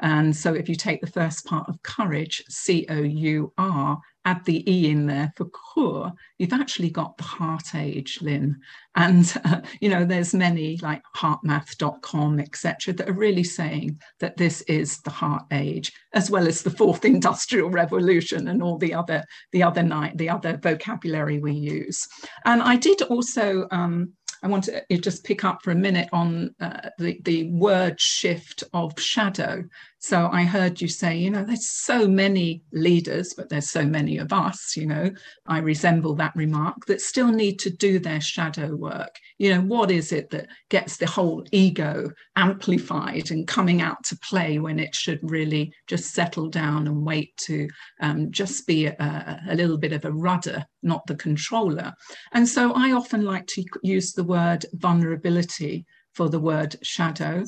[0.00, 4.44] And so if you take the first part of courage, C O U R, add
[4.44, 8.60] the E in there for cour, you've actually got the heart age, Lynne.
[8.94, 14.60] And, uh, you know, there's many like heartmath.com, etc., that are really saying that this
[14.62, 19.24] is the heart age, as well as the fourth industrial revolution and all the other,
[19.52, 22.06] the other night, the other vocabulary we use.
[22.44, 24.12] And I did also um,
[24.42, 28.00] I want to uh, just pick up for a minute on uh, the, the word
[28.00, 29.64] shift of shadow.
[30.00, 34.18] So I heard you say, you know, there's so many leaders, but there's so many
[34.18, 35.10] of us, you know,
[35.46, 39.18] I resemble that remark, that still need to do their shadow work.
[39.38, 44.18] You know, what is it that gets the whole ego amplified and coming out to
[44.18, 47.68] play when it should really just settle down and wait to
[48.00, 51.92] um, just be a, a little bit of a rudder, not the controller?
[52.32, 57.44] And so I often like to use the word vulnerability for the word shadow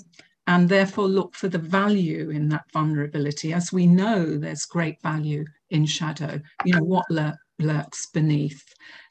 [0.50, 3.52] and therefore look for the value in that vulnerability.
[3.52, 6.40] As we know, there's great value in shadow.
[6.64, 8.60] You know, what lur- lurks beneath.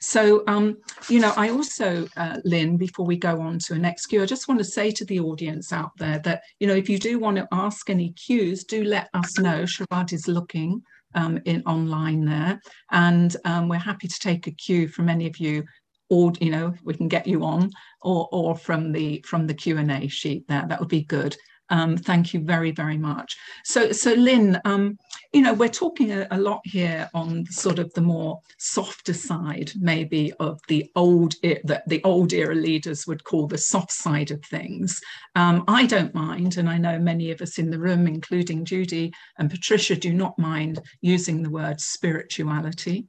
[0.02, 0.76] So, um,
[1.08, 4.26] you know, I also, uh, Lynne, before we go on to a next cue, I
[4.26, 7.20] just want to say to the audience out there that, you know, if you do
[7.20, 9.64] want to ask any cues, do let us know.
[9.64, 10.82] Sharad is looking
[11.16, 12.60] um, in online there,
[12.92, 15.64] and um, we're happy to take a cue from any of you
[16.10, 20.08] or you know we can get you on or or from the from the q&a
[20.08, 20.66] sheet there.
[20.68, 21.36] That would be good.
[21.72, 23.38] Um, thank you very very much.
[23.64, 24.98] So so lynne um,
[25.34, 29.72] you know we're talking a, a, lot here on sort of the more softer side
[29.80, 34.44] maybe of the old that the old era leaders would call the soft side of
[34.46, 35.00] things.
[35.36, 39.12] Um, i don't mind and i know many of us in the room including judi
[39.38, 43.08] and patricia do not mind using the word spirituality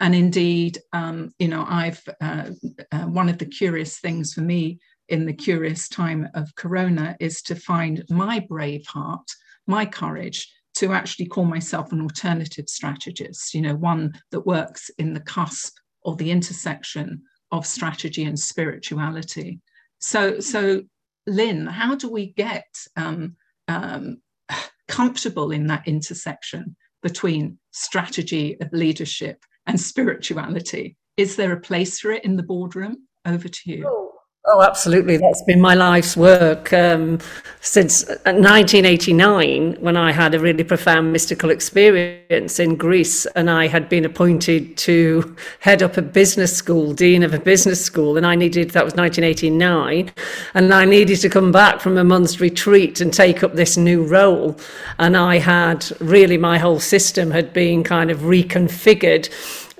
[0.00, 2.50] and indeed, um, you know, I've uh,
[2.90, 7.42] uh, one of the curious things for me in the curious time of Corona is
[7.42, 9.28] to find my brave heart,
[9.66, 13.52] my courage to actually call myself an alternative strategist.
[13.52, 19.60] You know, one that works in the cusp or the intersection of strategy and spirituality.
[19.98, 20.82] So, so
[21.26, 23.36] Lynne, how do we get um,
[23.68, 24.22] um,
[24.88, 30.96] comfortable in that intersection between strategy of leadership and spirituality.
[31.16, 33.06] Is there a place for it in the boardroom?
[33.24, 33.84] Over to you.
[33.86, 33.99] Oh,
[34.46, 35.16] oh absolutely.
[35.16, 37.18] That's been my life's work um,
[37.60, 43.88] since 1989 when I had a really profound mystical experience in Greece and I had
[43.88, 48.16] been appointed to head up a business school, dean of a business school.
[48.16, 50.10] And I needed, that was 1989,
[50.54, 54.02] and I needed to come back from a month's retreat and take up this new
[54.02, 54.58] role.
[54.98, 59.28] And I had really, my whole system had been kind of reconfigured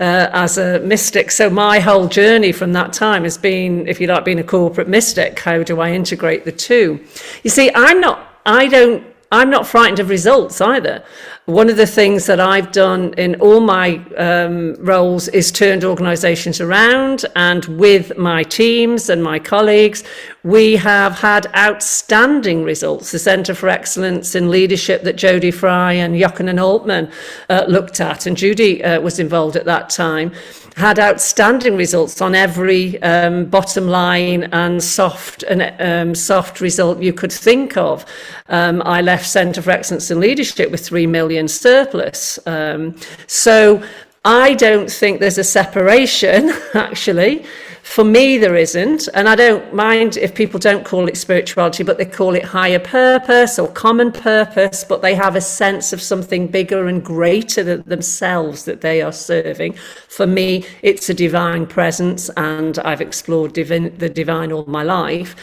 [0.01, 1.31] uh, as a mystic.
[1.31, 4.89] So my whole journey from that time has been, if you like, being a corporate
[4.89, 5.39] mystic.
[5.39, 7.05] How do I integrate the two?
[7.43, 11.05] You see, I'm not, I don't I'm not frightened of results either.
[11.45, 16.61] One of the things that I've done in all my um, roles is turned organisations
[16.61, 20.03] around, and with my teams and my colleagues,
[20.43, 23.13] we have had outstanding results.
[23.13, 27.09] The Centre for Excellence in Leadership that Jody Fry and Yochanan Altman
[27.49, 30.33] uh, looked at, and Judi uh, was involved at that time,
[30.77, 37.13] had outstanding results on every um, bottom line and soft and um, soft result you
[37.13, 38.05] could think of.
[38.49, 42.39] Um, I left Centre for Excellence in Leadership with three million surplus.
[42.47, 43.83] Um, so
[44.25, 47.45] I don't think there's a separation actually.
[47.91, 49.09] For me, there isn't.
[49.15, 52.79] And I don't mind if people don't call it spirituality, but they call it higher
[52.79, 57.83] purpose or common purpose, but they have a sense of something bigger and greater than
[57.83, 59.73] themselves that they are serving.
[60.07, 65.35] For me, it's a divine presence, and I've explored divin- the divine all my life.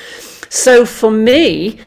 [0.50, 1.82] So for me,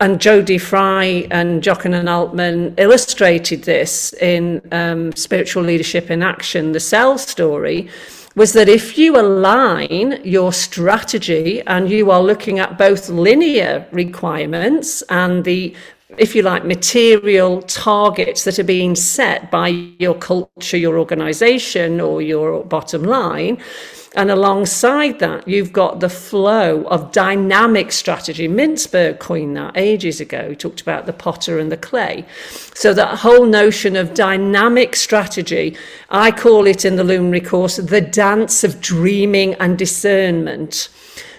[0.00, 6.80] and Jody Fry and Yochanan Altman illustrated this in um, Spiritual Leadership in Action, the
[6.80, 7.90] CEL story
[8.36, 15.02] was that if you align your strategy and you are looking at both linear requirements
[15.08, 15.74] and the
[16.18, 22.20] if you like, material targets that are being set by your culture, your organization, or
[22.20, 23.62] your bottom line.
[24.16, 28.48] And alongside that, you've got the flow of dynamic strategy.
[28.48, 30.50] Mintzberg coined that ages ago.
[30.50, 32.24] He talked about the potter and the clay.
[32.74, 35.76] So that whole notion of dynamic strategy,
[36.08, 40.88] I call it in the Luminary course the dance of dreaming and discernment.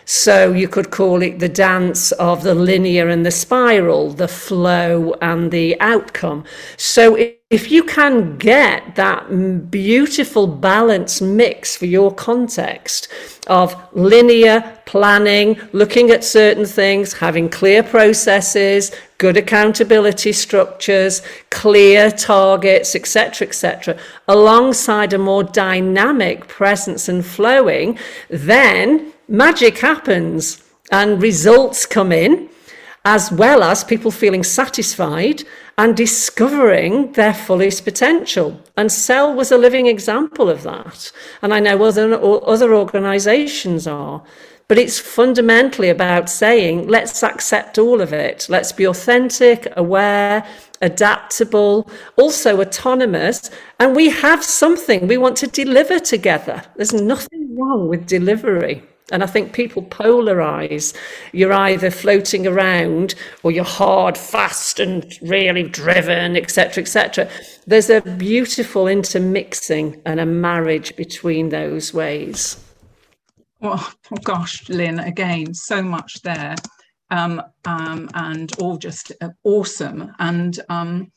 [0.05, 5.13] So you could call it the dance of the linear and the spiral, the flow
[5.21, 6.45] and the outcome.
[6.77, 7.17] So
[7.51, 13.09] if you can get that beautiful balance mix for your context
[13.47, 22.95] of linear planning, looking at certain things, having clear processes, good accountability structures, clear targets,
[22.95, 23.97] etc., etc.,
[24.29, 27.99] alongside a more dynamic presence and flowing,
[28.29, 32.49] then magic happens and results come in,
[33.03, 35.43] as well as people feeling satisfied
[35.81, 38.61] and discovering their fullest potential.
[38.77, 41.11] And CEL was a living example of that.
[41.41, 44.23] And I know other, other organizations are.
[44.67, 48.45] But it's fundamentally about saying, let's accept all of it.
[48.47, 50.45] Let's be authentic, aware,
[50.83, 53.49] adaptable, also autonomous.
[53.79, 56.61] And we have something we want to deliver together.
[56.75, 58.83] There's nothing wrong with delivery.
[59.11, 60.95] And I think people polarize.
[61.33, 67.29] You're either floating around or you're hard, fast, and really driven, etc., etc.
[67.67, 72.57] There's a beautiful intermixing and a marriage between those ways.
[73.61, 76.55] Oh, oh gosh, Lynne, again, so much there.
[77.11, 80.13] Um, um, and all just uh, awesome.
[80.19, 81.11] And um,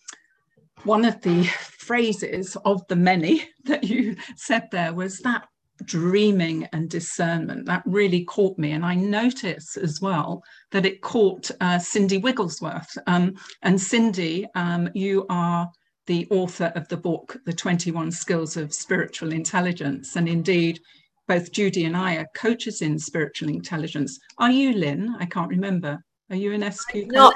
[0.83, 5.47] one of the phrases of the many that you said there was that
[5.85, 7.67] dreaming and discernment.
[7.67, 12.97] That really caught me and i noticed as well that it caught uh, cindy wigglesworth.
[13.07, 15.69] Um, and cindy um, you are
[16.07, 20.17] the author of the book the 21 skills of spiritual intelligence.
[20.17, 20.81] And indeed
[21.27, 24.19] both judi and i are coaches in spiritual intelligence.
[24.39, 25.17] Are you lynne?
[25.19, 25.99] I can't remember.
[26.31, 27.35] Are you an sq not,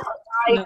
[0.48, 0.64] I,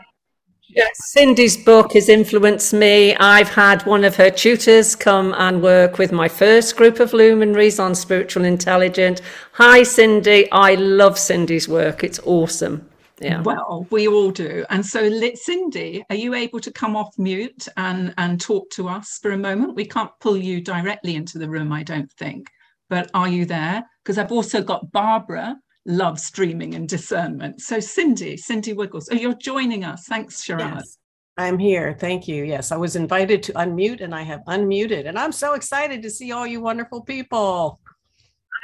[0.95, 3.15] Cindy's book has influenced me.
[3.17, 7.79] I've had one of her tutors come and work with my first group of luminaries
[7.79, 9.21] on spiritual intelligence.
[9.53, 10.51] Hi, Cindy.
[10.51, 12.03] I love Cindy's work.
[12.03, 12.89] It's awesome.
[13.21, 13.43] Yeah.
[13.43, 14.65] Well, we all do.
[14.71, 19.19] And so, Cindy, are you able to come off mute and, and talk to us
[19.21, 19.77] for a moment?
[19.77, 22.49] We can't pull you directly into the room, I don't think.
[22.89, 23.85] But are you there?
[24.03, 25.57] Because I've also got Barbara
[25.87, 27.61] love streaming and discernment.
[27.61, 30.07] So, Cindy, Cindy Wiggles, oh, you're joining us.
[30.07, 30.77] Thanks, Sharad.
[30.77, 30.99] Yes,
[31.37, 31.97] I'm here.
[31.99, 32.45] Thank you.
[32.45, 36.11] Yes, I was invited to unmute and I have unmuted, and I'm so excited to
[36.11, 37.81] see all you wonderful people.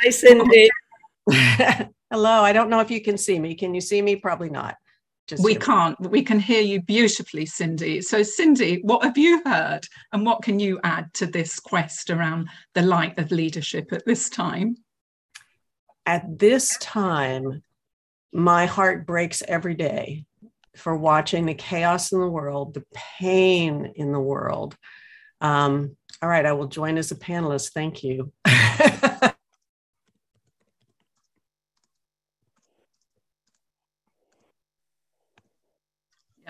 [0.03, 0.71] Hi, Cindy.
[2.11, 2.43] Hello.
[2.43, 3.55] I don't know if you can see me.
[3.55, 4.17] Can you see me?
[4.17, 4.77] Probably not.
[5.27, 5.99] Just we can't.
[6.01, 8.01] We can hear you beautifully, Cindy.
[8.01, 12.49] So, Cindy, what have you heard, and what can you add to this quest around
[12.75, 14.77] the light of leadership at this time?
[16.09, 17.63] At this time,
[18.33, 20.25] my heart breaks every day
[20.75, 24.75] for watching the chaos in the world, the pain in the world.
[25.43, 27.73] Um, all right, I will join as a panelist.
[27.73, 28.33] Thank you.
[28.47, 29.33] yeah,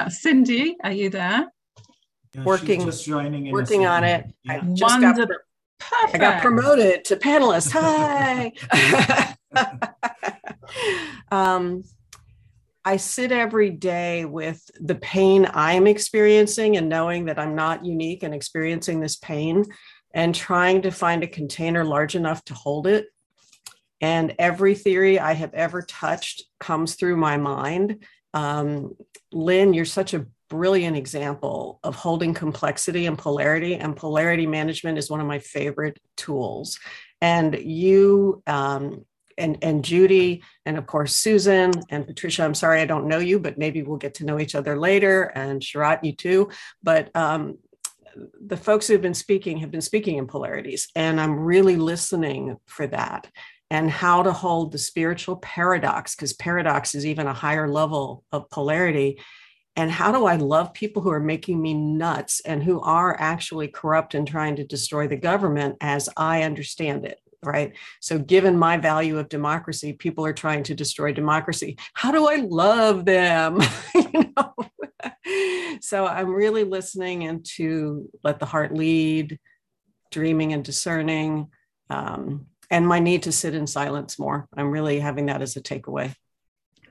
[0.08, 1.48] Cindy, are you there?
[2.32, 4.32] Yeah, working, just joining working on it.
[4.44, 4.52] Yeah.
[4.52, 5.28] I just got,
[6.00, 7.72] I got promoted to panelist.
[7.72, 8.52] Hi.
[11.30, 11.84] um,
[12.84, 18.22] I sit every day with the pain I'm experiencing and knowing that I'm not unique
[18.22, 19.64] and experiencing this pain
[20.14, 23.08] and trying to find a container large enough to hold it.
[24.00, 28.04] And every theory I have ever touched comes through my mind.
[28.32, 28.94] Um,
[29.32, 35.10] Lynne, you're such a brilliant example of holding complexity and polarity, and polarity management is
[35.10, 36.78] one of my favorite tools.
[37.20, 39.04] And you um,
[39.38, 42.44] and and Judi and of course Susan and Patricia.
[42.44, 45.24] I'm sorry I don't know you, but maybe we'll get to know each other later.
[45.34, 46.50] And Sharad, you too.
[46.82, 47.58] But um,
[48.44, 52.56] the folks who have been speaking have been speaking in polarities, and I'm really listening
[52.66, 53.28] for that
[53.70, 58.48] and how to hold the spiritual paradox because paradox is even a higher level of
[58.50, 59.18] polarity
[59.78, 63.68] and how do I love people who are making me nuts and who are actually
[63.68, 67.20] corrupt and trying to destroy the government as I understand it?
[67.44, 67.76] right?
[68.00, 71.78] So, given my value of democracy, people are trying to destroy democracy.
[71.94, 73.60] How do I love them?
[73.94, 74.54] you know?
[75.80, 79.38] so, I'm really listening into let the heart lead,
[80.10, 81.50] dreaming and discerning,
[81.90, 84.48] um, and my need to sit in silence more.
[84.56, 86.16] I'm really having that as a takeaway.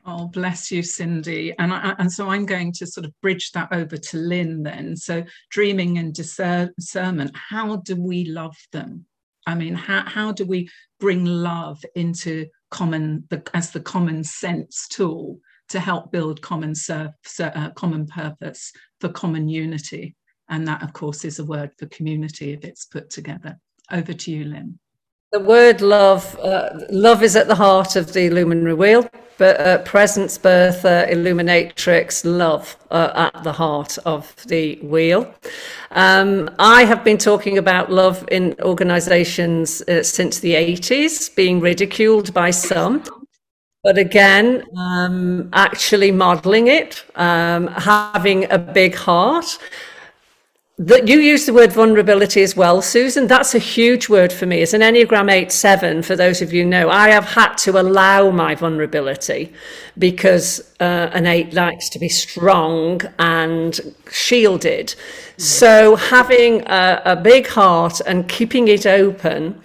[0.10, 1.54] Oh, bless you, Cindy.
[1.60, 4.96] And I, and so I'm going to sort of bridge that over to Lynne then.
[4.96, 9.06] So dreaming and discernment, how do we love them?
[9.46, 10.70] I mean, how, how do we
[11.02, 15.40] bring love into common the, as the common sense tool
[15.70, 20.16] to help build common serve, uh, common purpose for common unity?
[20.48, 23.60] And that, of course, is a word for community if it's put together.
[23.92, 24.80] Over to you, Lynne.
[25.34, 29.78] The word love, uh, love is at the heart of the luminary wheel, but uh,
[29.84, 35.34] presence, birth, uh, illuminatrix, love uh, at the heart of the wheel.
[35.92, 42.34] Um, I have been talking about love in organizations uh, since the 80s, being ridiculed
[42.34, 43.04] by some.
[43.84, 49.58] But again, um, actually modeling it, um, having a big heart,
[50.80, 53.26] that you use the word vulnerability as well, Susan.
[53.26, 54.62] That's a huge word for me.
[54.62, 58.30] As an Enneagram 8 7, for those of you know, I have had to allow
[58.30, 59.54] my vulnerability
[59.98, 63.80] because uh, an 8 likes to be strong and
[64.12, 64.90] shielded.
[64.90, 65.42] Mm-hmm.
[65.42, 69.60] So having a, a big heart and keeping it open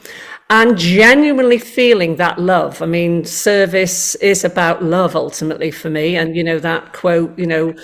[0.49, 2.83] and genuinely feeling that love.
[2.83, 6.17] I mean, service is about love ultimately for me.
[6.17, 7.75] And, you know, that quote, you know,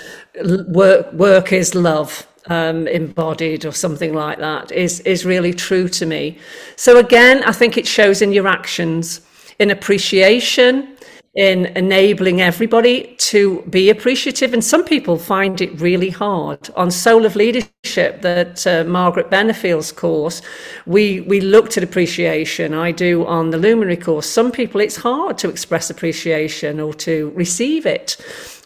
[0.69, 6.07] work, work is love um, embodied or something like that is is really true to
[6.07, 6.39] me.
[6.77, 9.21] So again, I think it shows in your actions,
[9.59, 10.97] in appreciation,
[11.39, 14.53] in enabling everybody to be appreciative.
[14.53, 16.69] And some people find it really hard.
[16.75, 20.43] On Soul of Leadership, that uh, Margaret Benefiel's course,
[20.87, 22.75] we, we looked at appreciation.
[22.75, 24.27] I do on the Luminary course.
[24.29, 28.17] Some people, it's hard to express appreciation or to receive it.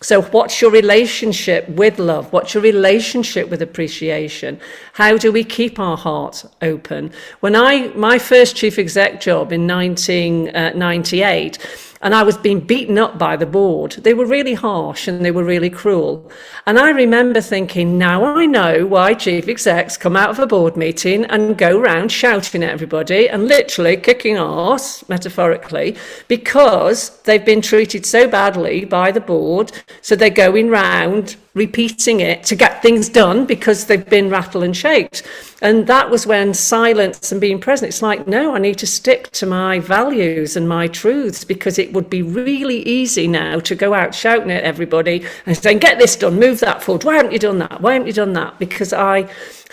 [0.02, 2.32] So, what's your relationship with love?
[2.32, 4.60] What's your relationship with appreciation?
[4.94, 7.12] How do we keep our hearts open?
[7.38, 11.58] When I, my first chief exec job in 1998,
[12.02, 13.92] and I was being beaten up by the board.
[13.92, 16.30] They were really harsh and they were really cruel.
[16.66, 20.76] And I remember thinking, now I know why chief execs come out of a board
[20.76, 25.96] meeting and go round shouting at everybody and literally kicking arse, metaphorically,
[26.26, 29.72] because they've been treated so badly by the board.
[30.00, 34.76] So they're going round repeating it to get things done because they've been rattled and
[34.76, 35.22] shaked.
[35.60, 39.30] And that was when silence and being present, it's like, no, I need to stick
[39.32, 43.92] to my values and my truths because it would be really easy now to go
[43.92, 47.04] out shouting at everybody and saying, get this done, move that forward.
[47.04, 47.80] Why haven't you done that?
[47.80, 48.58] Why haven't you done that?
[48.58, 49.28] Because I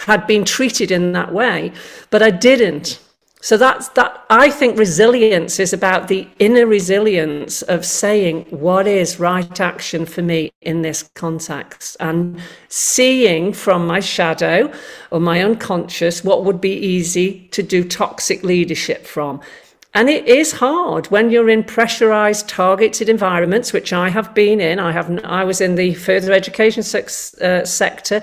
[0.05, 1.71] had been treated in that way,
[2.09, 2.99] but I didn't.
[3.41, 4.25] So that's that.
[4.29, 10.21] I think resilience is about the inner resilience of saying what is right action for
[10.21, 14.71] me in this context and seeing from my shadow
[15.09, 19.39] or my unconscious what would be easy to do toxic leadership from.
[19.93, 24.79] And it is hard when you're in pressurized, targeted environments, which I have been in.
[24.79, 25.09] I have.
[25.23, 28.21] I was in the further education uh, sector.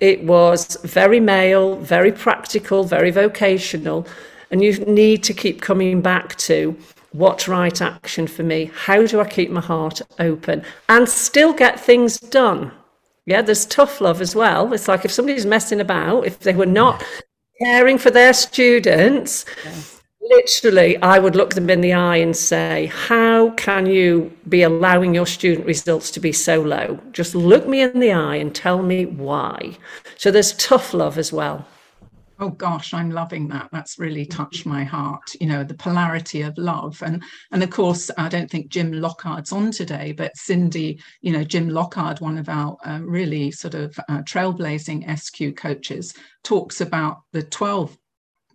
[0.00, 4.08] It was very male, very practical, very vocational
[4.54, 6.76] and you need to keep coming back to
[7.10, 8.70] what's right action for me?
[8.72, 12.70] How do I keep my heart open and still get things done?
[13.26, 14.72] Yeah, there's tough love as well.
[14.72, 17.04] It's like if somebody's messing about, if they were not
[17.60, 19.44] caring for their students,
[20.22, 25.16] literally, I would look them in the eye and say, How can you be allowing
[25.16, 27.00] your student results to be so low?
[27.10, 29.78] Just look me in the eye and tell me why.
[30.16, 31.66] So there's tough love as well.
[32.40, 33.68] Oh gosh, I'm loving that.
[33.70, 35.22] That's really touched my heart.
[35.40, 37.22] You know, the polarity of love, and
[37.52, 41.68] and of course, I don't think Jim Lockard's on today, but Cindy, you know, Jim
[41.68, 46.12] Lockard, one of our uh, really sort of uh, trailblazing SQ coaches,
[46.42, 47.96] talks about the 12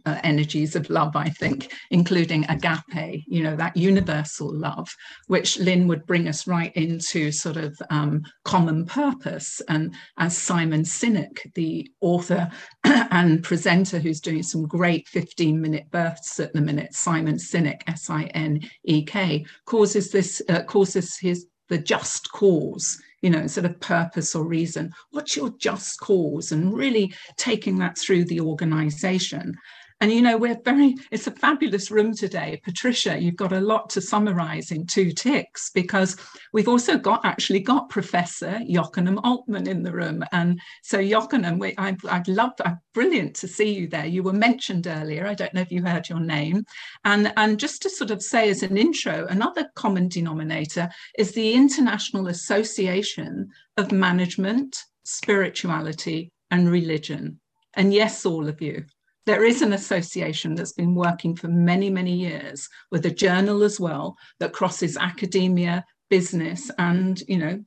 [0.10, 4.90] uh, energies of love, I think, including agape, you know, that universal love,
[5.28, 9.62] which Lynne would bring us right into sort of um, common purpose.
[9.68, 12.50] And as Simon Sinek, the author
[12.84, 18.10] and presenter who's doing some great 15 minute births at the minute, Simon Sinek, S
[18.10, 23.66] I N E K, causes this, uh, causes his the just cause you know, instead
[23.66, 24.92] of purpose or reason.
[25.12, 26.52] What's your just cause?
[26.52, 29.56] And really taking that through the organization.
[30.02, 32.62] And you know, we're very, it's a fabulous room today.
[32.64, 36.16] Patricia, you've got a lot to summarize in two ticks because
[36.54, 40.24] we've also got actually got Professor Yochanan Altman in the room.
[40.32, 44.06] And so, Yochanan, we, I've, I've loved, I'm uh, brilliant to see you there.
[44.06, 45.28] You were mentioned earlier.
[45.28, 46.64] I don't know if you heard your name.
[47.04, 51.54] And, and just to sort of say as an intro, another common denominator is the
[51.54, 57.42] International Association of Management, Spirituality, and Religion.
[57.74, 58.86] And yes, all of you,
[59.30, 63.80] there is an association that's been working for many, many years with a journal as
[63.80, 67.64] well that crosses academia, business and you know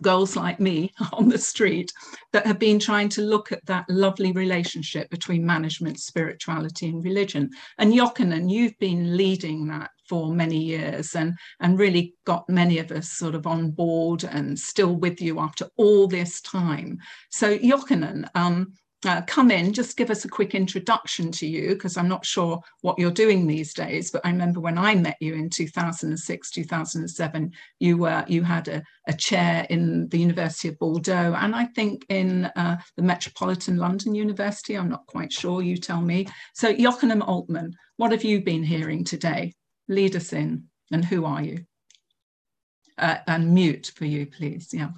[0.00, 1.92] girls like me on the street
[2.32, 7.50] that have been trying to look at that lovely relationship between management, spirituality, and religion.
[7.78, 12.90] And Yochanan, you've been leading that for many years and, and really got many of
[12.90, 16.98] us sort of on board and still with you after all this time.
[17.30, 18.72] So, Yochanan, um,
[19.04, 22.60] uh, come in, just give us a quick introduction to you, because I'm not sure
[22.82, 24.10] what you're doing these days.
[24.10, 28.82] But I remember when I met you in 2006, 2007, you were you had a,
[29.08, 34.14] a chair in the University of Bordeaux, and I think in uh, the Metropolitan London
[34.14, 34.76] University.
[34.76, 35.62] I'm not quite sure.
[35.62, 36.28] You tell me.
[36.54, 39.54] So, Yochanan Altman, what have you been hearing today?
[39.88, 41.66] Lead us in, and who are you?
[42.98, 44.68] Uh, and mute for you, please.
[44.72, 44.90] Yeah.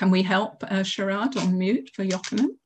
[0.00, 2.56] Can we help uh, Sharad on mute for Yochanan?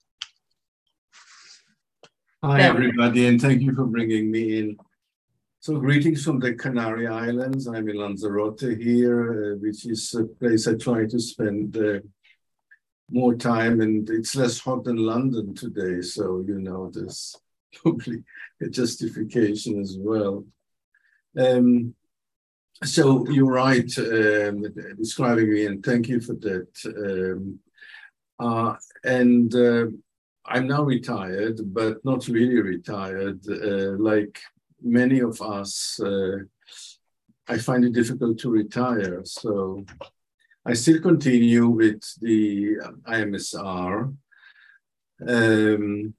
[2.45, 2.71] Hi, there.
[2.71, 4.77] everybody, and thank you for bringing me in.
[5.59, 7.67] So greetings from the Canary Islands.
[7.67, 11.99] I'm in Lanzarote here, uh, which is a place I try to spend uh,
[13.11, 16.03] more time, and it's less hot than London today.
[16.03, 17.35] So, you know, there's
[17.83, 18.23] probably
[18.63, 20.45] a justification as well.
[21.37, 21.97] Um,
[22.83, 24.65] so you're right um,
[24.97, 26.69] describing me, and thank you for that.
[26.87, 27.59] Um,
[28.39, 29.87] uh, and uh,
[30.47, 33.41] I'm now retired, but not really retired.
[33.49, 34.39] Uh, like
[34.83, 36.39] many of us, uh,
[37.49, 39.23] I find it difficult to retire.
[39.25, 39.85] So
[40.67, 44.15] I still continue with the IMSR,
[45.29, 46.15] um,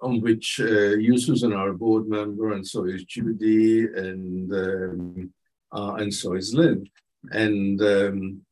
[0.00, 5.32] on which uh, you, Susan, are a board member, and so is Judi, and um,
[5.72, 6.88] uh, and so is Lynne.
[7.30, 8.42] And um,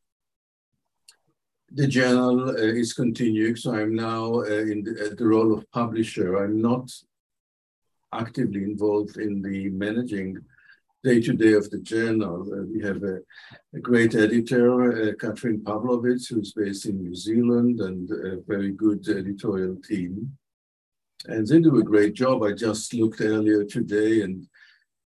[1.72, 6.42] the journal uh, is continuing, so I'm now uh, in the, the, role of publisher.
[6.42, 6.90] I'm not
[8.12, 10.38] actively involved in the managing
[11.04, 12.42] day-to-day of the journal.
[12.52, 13.18] Uh, we have a,
[13.74, 19.06] a great editor, uh, Kathryn Pavlovich, who's based in New Zealand, and a very good
[19.08, 20.36] editorial team.
[21.26, 22.42] And they do a great job.
[22.42, 24.46] I just looked earlier today and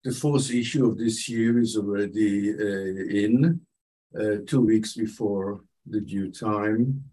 [0.06, 3.60] the fourth issue of this year is already uh, in,
[4.18, 7.04] uh, two weeks before the due time,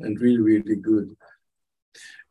[0.00, 1.16] and really, really good.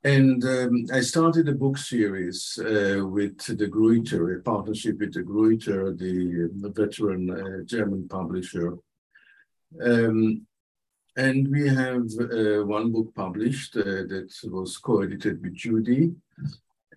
[0.03, 5.23] And um, I started a book series uh, with De Gruyter, a partnership with De
[5.23, 8.77] Gruyter, the, the veteran uh, German publisher.
[9.81, 10.45] Um,
[11.15, 16.13] and we have uh, one book published uh, that was co-edited with Judi,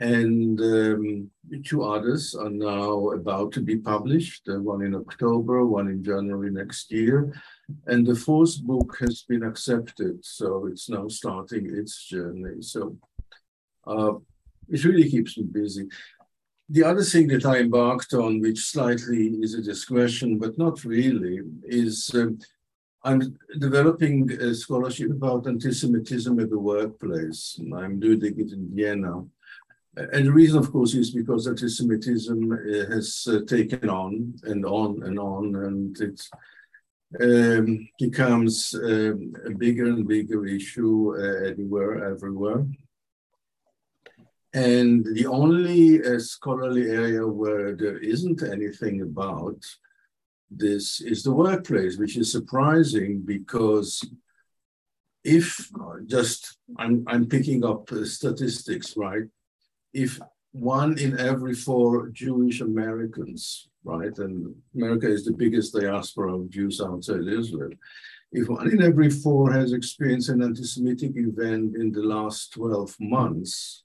[0.00, 1.30] and um,
[1.64, 6.92] two others are now about to be published, one in October, one in January next
[6.92, 7.34] year.
[7.86, 12.62] And the fourth book has been accepted, so it's now starting its journey.
[12.62, 12.96] So
[13.86, 14.14] uh,
[14.68, 15.88] it really keeps me busy.
[16.70, 21.40] The other thing that I embarked on, which slightly is a discretion, but not really,
[21.64, 22.38] is um,
[23.02, 27.58] I'm developing a scholarship about anti-Semitism at the workplace.
[27.74, 29.24] I'm doing it in Vienna.
[29.96, 35.02] And the reason, of course, is because anti-Semitism uh, has uh, taken on and on
[35.02, 36.20] and on, and it
[37.20, 42.66] um, becomes um, a bigger and bigger issue uh, anywhere, everywhere.
[44.54, 49.62] And the only uh, scholarly area where there isn't anything about
[50.50, 54.02] this is the workplace, which is surprising because
[55.24, 55.70] if
[56.06, 59.24] just I'm, I'm picking up uh, statistics, right?
[59.92, 60.20] If
[60.52, 66.80] one in every four Jewish Americans, right, and America is the biggest diaspora of Jews
[66.80, 67.70] outside Israel,
[68.32, 73.84] if one in every four has experienced an anti-Semitic event in the last 12 months,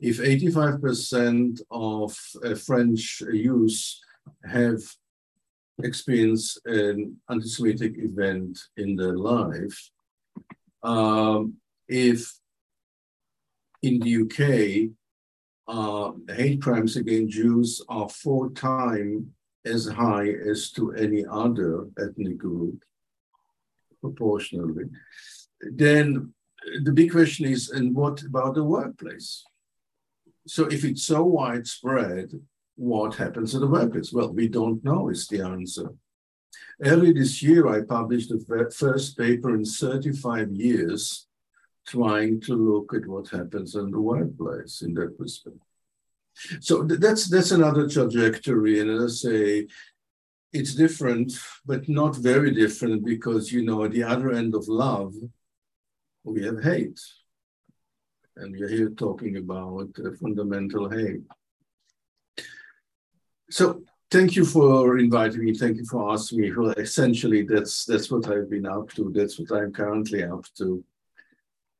[0.00, 3.98] if 85% of uh, French youth
[4.44, 4.80] have
[5.82, 9.90] experienced an anti-Semitic event in their life,
[10.82, 11.54] um,
[11.88, 12.32] if
[13.86, 14.90] in the UK,
[15.68, 19.26] uh, hate crimes against Jews are four times
[19.64, 22.82] as high as to any other ethnic group,
[24.00, 24.84] proportionally.
[25.60, 26.32] Then
[26.82, 29.44] the big question is, and what about the workplace?
[30.46, 32.30] So if it's so widespread,
[32.76, 34.12] what happens at the workplace?
[34.12, 35.90] Well, we don't know is the answer.
[36.84, 41.25] Early this year, I published the first paper in 35 years
[41.86, 45.56] trying to look at what happens in the workplace in that respect.
[46.60, 49.66] So that's that's another trajectory, and as I say,
[50.52, 51.32] it's different,
[51.64, 55.14] but not very different because you know at the other end of love,
[56.24, 57.00] we have hate,
[58.36, 61.22] and we're here talking about uh, fundamental hate.
[63.48, 65.54] So thank you for inviting me.
[65.54, 66.52] Thank you for asking me.
[66.52, 69.10] Well, essentially, that's that's what I've been up to.
[69.14, 70.84] That's what I'm currently up to.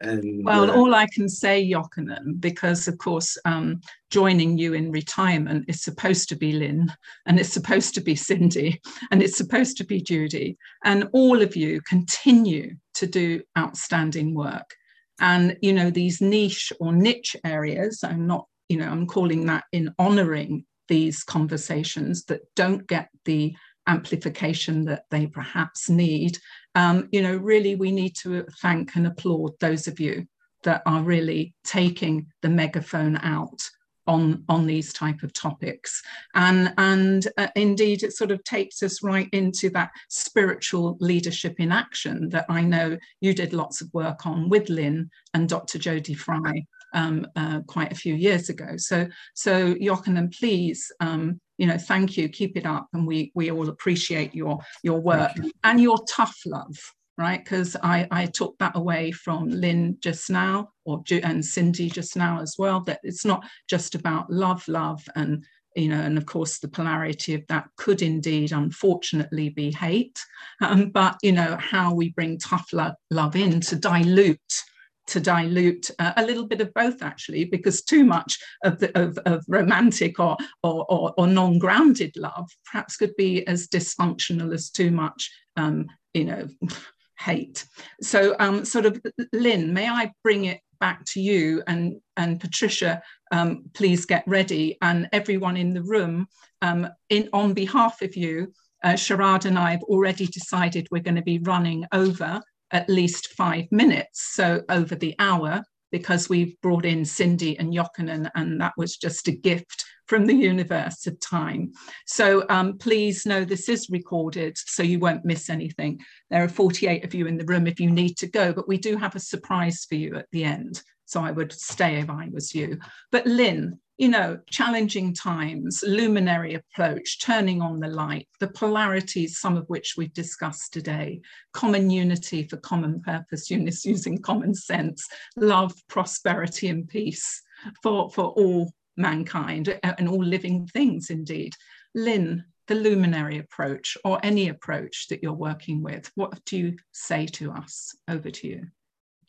[0.00, 3.80] And well, uh, all I can say, Yochanan, because of course, um,
[4.10, 6.92] joining you in retirement is supposed to be Lynne,
[7.24, 8.80] and it's supposed to be Cindy,
[9.10, 14.74] and it's supposed to be Judi, and all of you continue to do outstanding work.
[15.18, 18.04] And you know these niche or niche areas.
[18.04, 23.56] I'm not, you know, I'm calling that in honouring these conversations that don't get the
[23.86, 26.38] amplification that they perhaps need.
[26.74, 30.26] Um, you know, really, we need to thank and applaud those of you
[30.62, 33.60] that are really taking the megaphone out
[34.08, 36.00] on on these type of topics
[36.36, 41.72] and and uh, indeed it sort of takes us right into that spiritual leadership in
[41.72, 46.14] action that i know you did lots of work on with lynne and dr jody
[46.14, 46.52] fry
[46.96, 48.76] um, uh, quite a few years ago.
[48.76, 53.50] So, so Yochanan, please, um, you know, thank you, keep it up, and we we
[53.50, 55.50] all appreciate your your work you.
[55.64, 56.76] and your tough love,
[57.16, 57.42] right?
[57.42, 62.40] Because I I took that away from Lynne just now, or and Cindy just now
[62.40, 62.80] as well.
[62.80, 65.44] That it's not just about love, love, and
[65.74, 70.18] you know, and of course the polarity of that could indeed, unfortunately, be hate.
[70.60, 74.62] Um, but you know how we bring tough love, love in to dilute
[75.06, 79.18] to dilute uh, a little bit of both actually because too much of, the, of,
[79.26, 84.90] of romantic or, or, or, or, non-grounded love perhaps could be as dysfunctional as too
[84.90, 86.48] much um, you know
[87.18, 87.64] hate.
[88.02, 89.00] So um, sort of
[89.32, 93.02] lynne may i bring it back to you and and patricia
[93.32, 96.26] um, please get ready and everyone in the room
[96.62, 98.52] um, in on behalf of you
[98.84, 102.40] uh, Sharad and I have already decided we're going to be running over
[102.72, 105.62] at least five minutes, so over the hour,
[105.92, 110.34] because we've brought in Cindy and Yochanan, and that was just a gift from the
[110.34, 111.72] universe of time.
[112.06, 116.00] So um, please know this is recorded, so you won't miss anything.
[116.30, 118.78] There are 48 of you in the room if you need to go, but we
[118.78, 120.82] do have a surprise for you at the end.
[121.06, 122.78] So I would stay if I was you.
[123.12, 129.56] But Lynne, you know, challenging times, luminary approach, turning on the light, the polarities, some
[129.56, 131.20] of which we've discussed today,
[131.52, 137.42] common unity for common purpose, using common sense, love, prosperity, and peace
[137.82, 141.54] for, for all mankind and all living things indeed.
[141.94, 147.26] Lynne, the luminary approach or any approach that you're working with, what do you say
[147.26, 147.94] to us?
[148.08, 148.66] Over to you.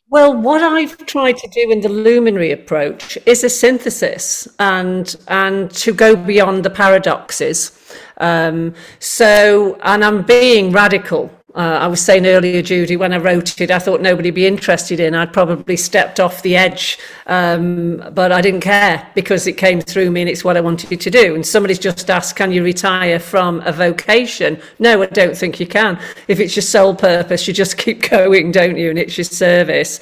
[0.10, 5.70] Well, what I've tried to do in the luminary approach is a synthesis and and
[5.72, 7.78] to go beyond the paradoxes.
[8.18, 13.60] Um, so, and I'm being radical uh, I was saying earlier, Judi, when I wrote
[13.60, 15.16] it, I thought nobody'd be interested in.
[15.16, 20.12] I'd probably stepped off the edge, um, but I didn't care because it came through
[20.12, 21.34] me and it's what I wanted to do.
[21.34, 24.62] And somebody's just asked, can you retire from a vocation?
[24.78, 25.99] No, I don't think you can.
[26.28, 28.91] If it's your sole purpose, you just keep going, don't you?
[28.91, 29.99] And it's your service.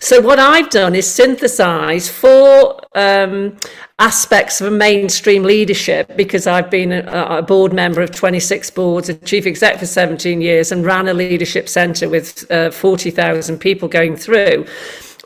[0.00, 3.56] So what I've done is synthesize four um,
[4.00, 9.10] aspects of a mainstream leadership because I've been a, a, board member of 26 boards,
[9.10, 13.88] a chief exec for 17 years, and ran a leadership centre with uh, 40,000 people
[13.88, 14.66] going through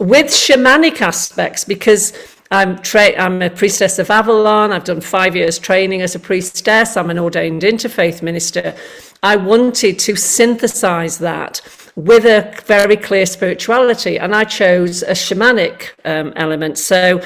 [0.00, 2.12] with shamanic aspects because
[2.50, 4.72] I'm, tra- I'm a priestess of Avalon.
[4.72, 6.96] I've done five years training as a priestess.
[6.96, 8.74] I'm an ordained interfaith minister.
[9.22, 11.60] I wanted to synthesize that
[11.94, 16.76] with a very clear spirituality, and I chose a shamanic um, element.
[16.76, 17.22] So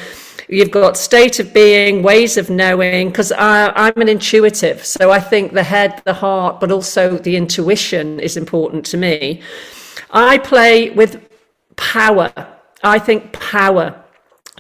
[0.49, 4.85] You've got state of being, ways of knowing, because I'm an intuitive.
[4.85, 9.43] So I think the head, the heart, but also the intuition is important to me.
[10.11, 11.29] I play with
[11.77, 12.33] power.
[12.83, 14.03] I think power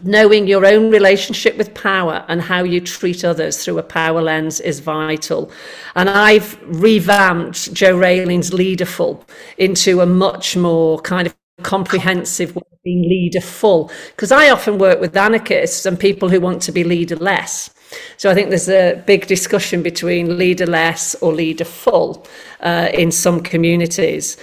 [0.03, 4.61] knowing your own relationship with power and how you treat others through a power lens
[4.61, 5.51] is vital.
[5.97, 9.24] And I've revamped Joe Raelin's Leaderful
[9.57, 15.01] into a much more kind of comprehensive way of leader full because i often work
[15.01, 17.70] with anarchists and people who want to be leaderless.
[18.16, 22.26] So i think there's a big discussion between leaderless or leaderful
[22.61, 24.37] uh, in some communities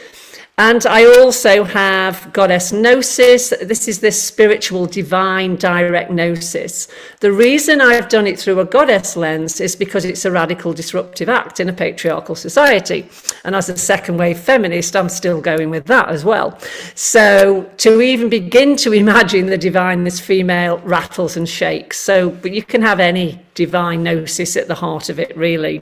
[0.58, 3.54] and I also have goddess gnosis.
[3.62, 6.88] This is this spiritual divine direct gnosis.
[7.20, 11.28] The reason I've done it through a goddess lens is because it's a radical disruptive
[11.28, 13.10] act in a patriarchal society.
[13.44, 16.58] And as a second wave feminist, I'm still going with that as well.
[16.94, 22.00] So to even begin to imagine the divine as female rattles and shakes.
[22.00, 25.82] So, but you can have any divine gnosis at the heart of it, really.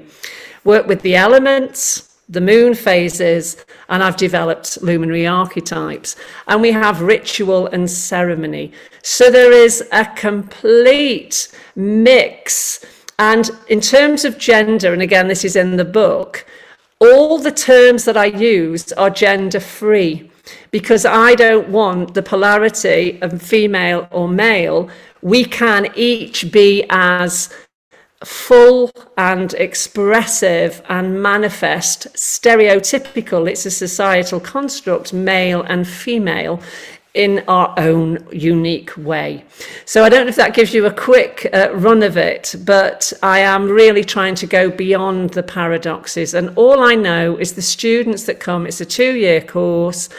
[0.64, 6.16] Work with the elements the moon phases, and I've developed luminary archetypes.
[6.48, 8.74] And we have ritual and ceremony.
[9.02, 12.86] So there is a complete mix
[13.20, 16.46] and in terms of gender, and again, this is in the book,
[17.00, 20.32] all the terms that I use are gender free
[20.72, 24.90] because I don't want the polarity of female or male.
[25.22, 27.54] We can each be as
[28.26, 36.62] full and expressive and manifest stereotypical it's a societal construct male and female
[37.14, 39.46] in our own unique way.
[39.86, 43.14] So I don't know if that gives you a quick uh, run of it, but
[43.22, 46.34] I am really trying to go beyond the paradoxes.
[46.34, 50.10] And all I know is the students that come, it's a two year course.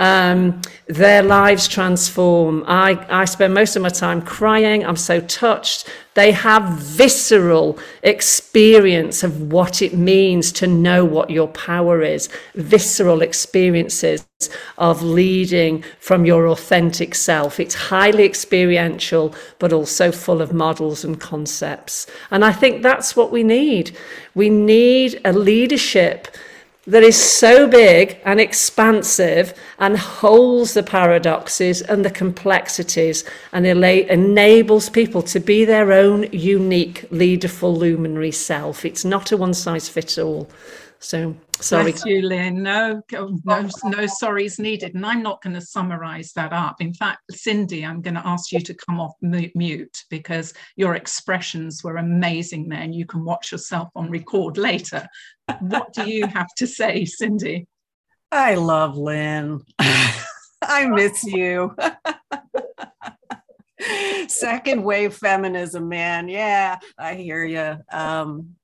[0.00, 2.64] Um, their lives transform.
[2.66, 4.84] I, I spend most of my time crying.
[4.84, 5.88] I'm so touched.
[6.14, 13.20] They have visceral experience of what it means to know what your power is, visceral
[13.20, 14.26] experiences
[14.78, 17.60] of leading from your authentic self.
[17.60, 22.06] It's highly experiential, but also full of models and concepts.
[22.30, 23.94] And I think that's what we need.
[24.34, 26.28] We need a leadership
[26.86, 34.88] that is so big and expansive and holds the paradoxes and the complexities and enables
[34.88, 38.84] people to be their own unique, leaderful, luminary self.
[38.84, 40.48] It's not a one size fits all.
[41.02, 41.92] So sorry.
[41.92, 42.62] Bless you, Lynne.
[42.62, 44.94] No, oh, no, no sorries needed.
[44.94, 46.80] And I'm not going to summarize that up.
[46.80, 51.82] In fact, Cindy, I'm going to ask you to come off mute because your expressions
[51.82, 55.08] were amazing there and you can watch yourself on record later.
[55.60, 57.66] What do you have to say, Cindy?
[58.32, 59.60] I love Lynne.
[60.62, 61.74] I miss you.
[64.28, 66.28] Second wave feminism, man.
[66.28, 67.78] Yeah, I hear you.
[67.90, 68.56] Um,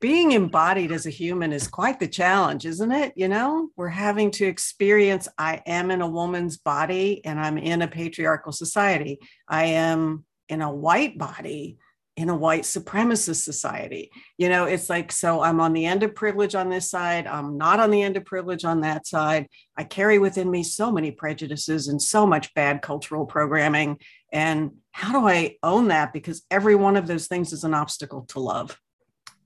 [0.00, 3.12] being embodied as a human is quite the challenge, isn't it?
[3.14, 7.82] You know, we're having to experience I am in a woman's body and I'm in
[7.82, 9.20] a patriarchal society.
[9.48, 11.78] I am in a white body
[12.16, 14.10] in a white supremacist society.
[14.36, 17.56] You know, it's like, so I'm on the end of privilege on this side, I'm
[17.56, 19.46] not on the end of privilege on that side.
[19.76, 23.98] I carry within me so many prejudices and so much bad cultural programming.
[24.30, 26.12] And how do I own that?
[26.12, 28.78] Because every one of those things is an obstacle to love.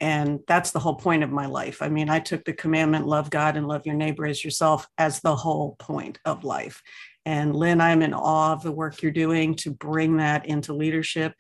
[0.01, 1.81] And that's the whole point of my life.
[1.81, 5.21] I mean, I took the commandment, love God and love your neighbor as yourself, as
[5.21, 6.83] the whole point of life.
[7.25, 11.33] And Lynne, I'm in awe of the work you're doing to bring that into leadership.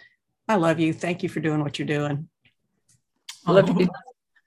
[0.48, 0.92] I love you.
[0.92, 2.28] Thank you for doing what you're doing.
[3.46, 3.88] I love you.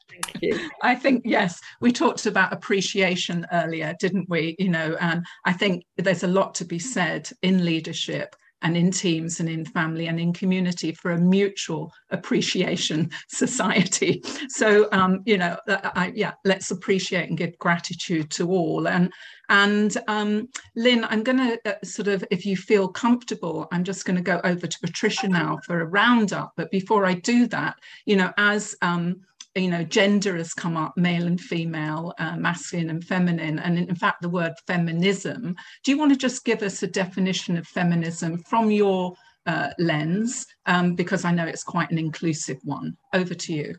[0.09, 0.69] Thank you.
[0.81, 4.55] I think, yes, we talked about appreciation earlier, didn't we?
[4.59, 8.91] You know, and I think there's a lot to be said in leadership and in
[8.91, 14.21] teams and in family and in community for a mutual appreciation society.
[14.49, 18.87] So, um, you know, I, yeah, let's appreciate and give gratitude to all.
[18.87, 19.11] And
[19.49, 24.05] and um, Lynne, I'm going to uh, sort of, if you feel comfortable, I'm just
[24.05, 26.53] going to go over to Patricia now for a roundup.
[26.55, 29.21] But before I do that, you know, as um,
[29.55, 33.95] you know, gender has come up, male and female, uh, masculine and feminine, and in,
[33.95, 35.55] fact, the word feminism.
[35.83, 39.13] Do you want to just give us a definition of feminism from your
[39.45, 40.45] uh, lens?
[40.65, 42.95] Um, because I know it's quite an inclusive one.
[43.13, 43.75] Over to you.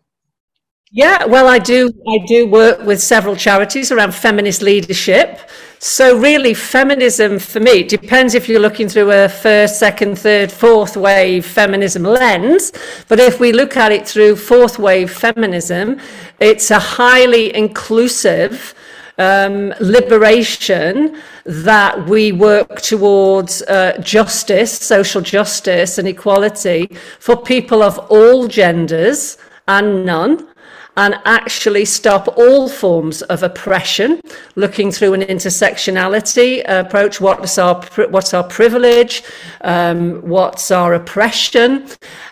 [0.93, 1.88] Yeah, well, I do.
[2.09, 5.38] I do work with several charities around feminist leadership.
[5.78, 10.97] So, really, feminism for me depends if you're looking through a first, second, third, fourth
[10.97, 12.72] wave feminism lens.
[13.07, 16.01] But if we look at it through fourth wave feminism,
[16.41, 18.74] it's a highly inclusive
[19.16, 26.88] um, liberation that we work towards uh, justice, social justice, and equality
[27.20, 29.38] for people of all genders
[29.68, 30.49] and none
[30.97, 34.20] and actually stop all forms of oppression,
[34.57, 37.20] looking through an intersectionality approach.
[37.20, 39.22] What's our, what's our privilege?
[39.61, 41.86] Um, what's our oppression?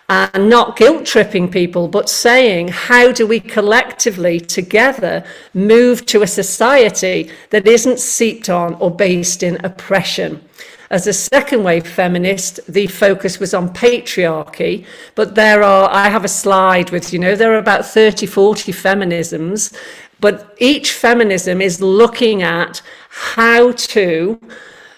[0.08, 6.26] And not guilt tripping people, but saying, how do we collectively together move to a
[6.26, 10.47] society that isn't seeped on or based in oppression?
[10.90, 16.24] As a second wave feminist, the focus was on patriarchy, but there are, I have
[16.24, 19.76] a slide with, you know, there are about 30, 40 feminisms,
[20.20, 22.80] but each feminism is looking at
[23.10, 24.40] how to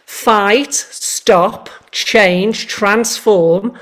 [0.07, 3.77] fight, stop, change, transform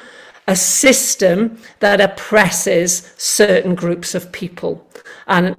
[0.47, 4.87] a system that oppresses certain groups of people.
[5.27, 5.55] And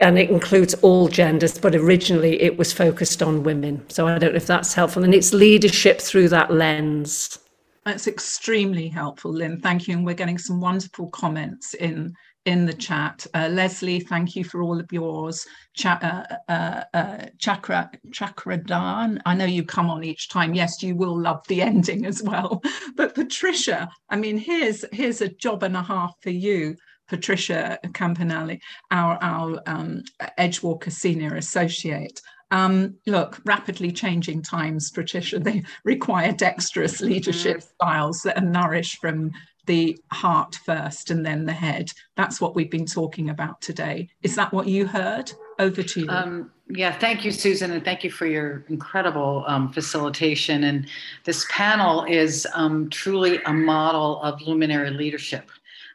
[0.00, 3.88] and it includes all genders, but originally it was focused on women.
[3.88, 5.04] So I don't know if that's helpful.
[5.04, 7.38] And it's leadership through that lens.
[7.84, 9.60] That's extremely helpful, Lynne.
[9.60, 9.96] Thank you.
[9.96, 12.14] And we're getting some wonderful comments in
[12.44, 13.26] in the chat.
[13.32, 15.46] Uh, Leslie, thank you for all of yours.
[15.74, 20.54] Ch uh, uh, uh, Chakra Chakra Dan, I know you come on each time.
[20.54, 22.62] Yes, you will love the ending as well.
[22.96, 26.76] But Patricia, I mean, here's here's a job and a half for you.
[27.14, 28.60] Patricia Campanelli,
[28.90, 30.02] our, our um,
[30.36, 32.20] Edgewalker Senior Associate.
[32.50, 37.74] Um, look, rapidly changing times, Patricia, they require dexterous leadership mm-hmm.
[37.76, 39.30] styles that are nourished from
[39.66, 41.88] the heart first and then the head.
[42.16, 44.08] That's what we've been talking about today.
[44.22, 45.30] Is that what you heard?
[45.60, 46.08] Over to you.
[46.08, 50.64] Um, yeah, thank you, Susan, and thank you for your incredible um, facilitation.
[50.64, 50.88] And
[51.24, 55.48] this panel is um, truly a model of luminary leadership.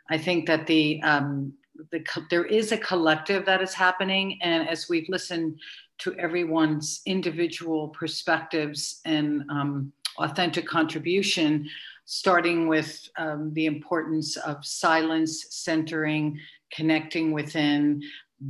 [0.09, 1.53] I think that the, um,
[1.91, 5.59] the there is a collective that is happening, and as we've listened
[5.99, 11.69] to everyone's individual perspectives and um, authentic contribution,
[12.05, 16.39] starting with um, the importance of silence, centering,
[16.71, 18.01] connecting within,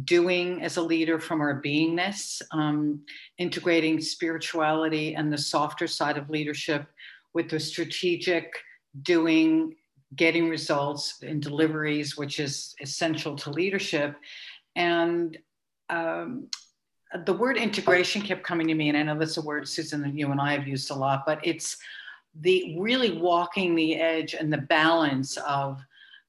[0.05, 3.01] doing as a leader from our beingness, um,
[3.37, 6.85] integrating spirituality and the softer side of leadership
[7.33, 8.53] with the strategic
[9.03, 9.75] doing,
[10.15, 14.15] getting results in deliveries, which is essential to leadership.
[14.75, 15.37] And
[15.89, 16.47] um,
[17.25, 20.17] the word integration kept coming to me, and I know that's a word Susan and
[20.17, 21.77] you and I have used a lot, but it's
[22.41, 25.79] the really walking the edge and the balance of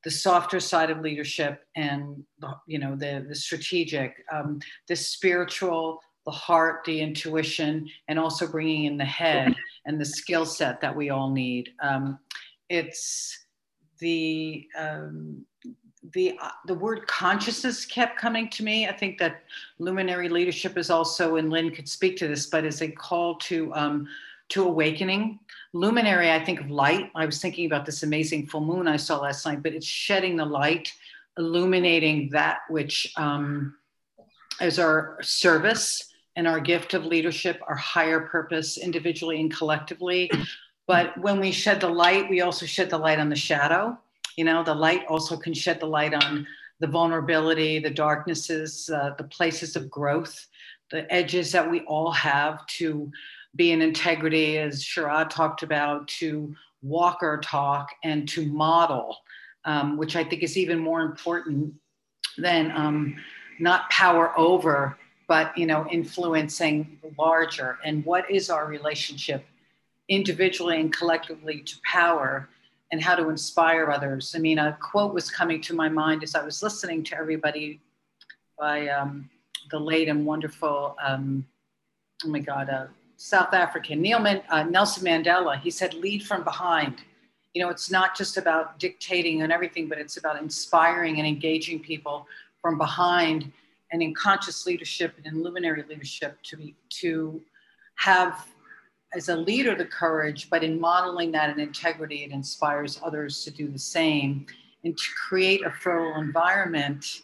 [0.04, 2.24] the softer side of leadership and
[2.66, 8.84] you know the the strategic um, the spiritual the heart the intuition and also bringing
[8.84, 9.54] in the head
[9.86, 12.18] and the skill set that we all need um,
[12.70, 13.46] it's
[14.00, 15.44] the um,
[16.12, 19.42] the uh, the word consciousness kept coming to me i think that
[19.78, 23.72] luminary leadership is also and lynne could speak to this but is a call to
[23.74, 24.08] um,
[24.48, 25.38] to awakening
[25.72, 27.10] luminary, I think of light.
[27.14, 30.36] I was thinking about this amazing full moon I saw last night, but it's shedding
[30.36, 30.92] the light,
[31.38, 33.74] illuminating that which um,
[34.60, 40.30] is our service and our gift of leadership, our higher purpose individually and collectively.
[40.90, 43.96] But when we shed the light, we also shed the light on the shadow.
[44.36, 46.48] You know, the light also can shed the light on
[46.80, 50.48] the vulnerability, the darknesses, uh, the places of growth,
[50.90, 53.08] the edges that we all have to
[53.54, 59.16] be in integrity, as Sharad talked about, to walk our talk and to model,
[59.66, 61.72] um, which I think is even more important
[62.36, 63.14] than um,
[63.60, 67.78] not power over, but you know, influencing larger.
[67.84, 69.46] And what is our relationship
[70.10, 72.48] individually and collectively to power?
[72.92, 74.34] and how to inspire others.
[74.34, 77.80] I mean, a quote was coming to my mind as I was listening to everybody
[78.58, 79.30] by um,
[79.70, 81.46] the late and wonderful, um,
[82.24, 82.86] oh my God, uh,
[83.16, 87.02] South African, Neil Man, uh, Nelson Mandela, he said, lead from behind.
[87.54, 91.80] You know, it's not just about dictating and everything, but it's about inspiring and engaging
[91.80, 92.26] people
[92.60, 93.52] from behind
[93.92, 97.40] and in conscious leadership and in luminary leadership to be, to
[97.96, 98.46] have
[99.14, 103.50] as a leader the courage, but in modeling that in integrity, it inspires others to
[103.50, 104.46] do the same
[104.84, 107.22] and to create a fertile environment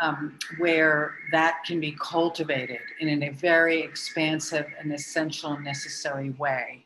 [0.00, 6.84] um, where that can be cultivated in a very expansive and essential and necessary way.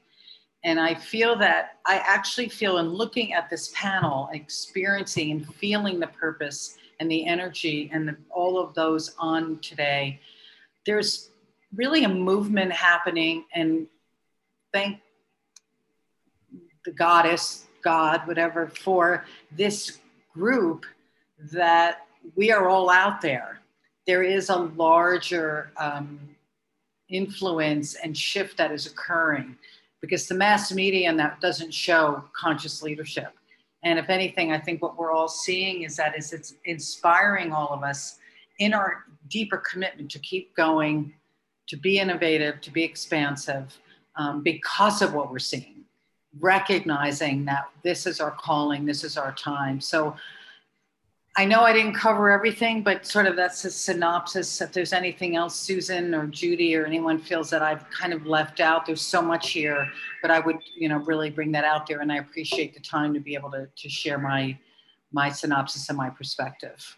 [0.65, 5.99] And I feel that I actually feel in looking at this panel, experiencing and feeling
[5.99, 10.21] the purpose and the energy and the, all of those on today,
[10.87, 11.31] there's
[11.75, 13.45] really a movement happening.
[13.55, 13.89] And
[14.73, 15.01] thank
[16.85, 19.99] the goddess, God, whatever, for this
[20.33, 20.85] group
[21.53, 23.61] that we are all out there.
[24.07, 26.19] There is a larger um,
[27.09, 29.57] influence and shift that is occurring
[30.01, 33.33] because the mass media and that doesn't show conscious leadership.
[33.85, 37.69] And if anything, I think what we're all seeing is that is it's inspiring all
[37.69, 38.19] of us
[38.59, 41.13] in our deeper commitment to keep going,
[41.69, 43.79] to be innovative, to be expansive,
[44.17, 45.85] um, because of what we're seeing,
[46.41, 49.81] recognizing that this is our calling, this is our time.
[49.81, 50.17] So
[51.35, 54.61] I know I didn't cover everything, but sort of that's a synopsis.
[54.61, 58.61] If there's anything else, Susan or Judi or anyone feels that I've kind of left
[58.61, 59.89] out, there's so much here,
[60.21, 62.01] but I would, you know, really bring that out there.
[62.01, 64.59] And I appreciate the time to be able to, to share my,
[65.11, 66.97] my synopsis and my perspective.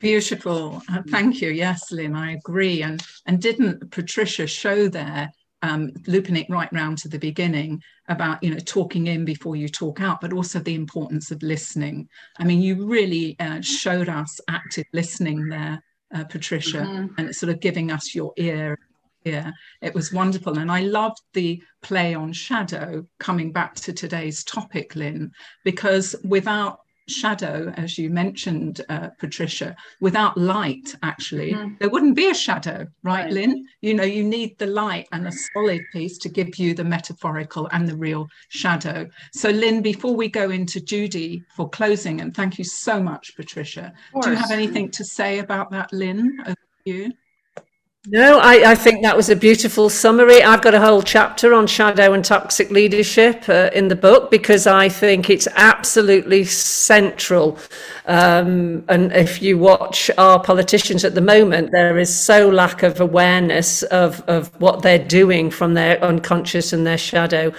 [0.00, 0.82] Beautiful.
[0.90, 1.50] Uh, thank you.
[1.50, 2.82] Yes, Lynne, I agree.
[2.82, 5.32] And, and didn't Patricia show there
[5.62, 9.68] um, looping it right round to the beginning about you know talking in before you
[9.68, 12.08] talk out, but also the importance of listening.
[12.38, 15.82] I mean, you really uh, showed us active listening there,
[16.14, 17.14] uh, Patricia, mm-hmm.
[17.18, 18.78] and sort of giving us your ear.
[19.24, 19.50] Yeah,
[19.82, 23.04] it was wonderful, and I loved the play on shadow.
[23.18, 25.32] Coming back to today's topic, Lynne,
[25.64, 31.78] because without shadow, as you mentioned, uh, Patricia, without light, actually, mm.
[31.78, 33.66] there wouldn't be a shadow, right, right, Lynne?
[33.80, 37.68] You know, you need the light and a solid piece to give you the metaphorical
[37.72, 39.06] and the real shadow.
[39.32, 43.92] So, Lynne, before we go into Judi for closing, and thank you so much, Patricia,
[44.22, 46.38] do you have anything to say about that, Lynne?
[46.46, 47.12] Over you.
[48.08, 50.40] No, I, I, think that was a beautiful summary.
[50.40, 54.64] I've got a whole chapter on shadow and toxic leadership uh, in the book because
[54.68, 57.58] I think it's absolutely central.
[58.06, 63.00] Um, and if you watch our politicians at the moment, there is so lack of
[63.00, 67.52] awareness of, of what they're doing from their unconscious and their shadow.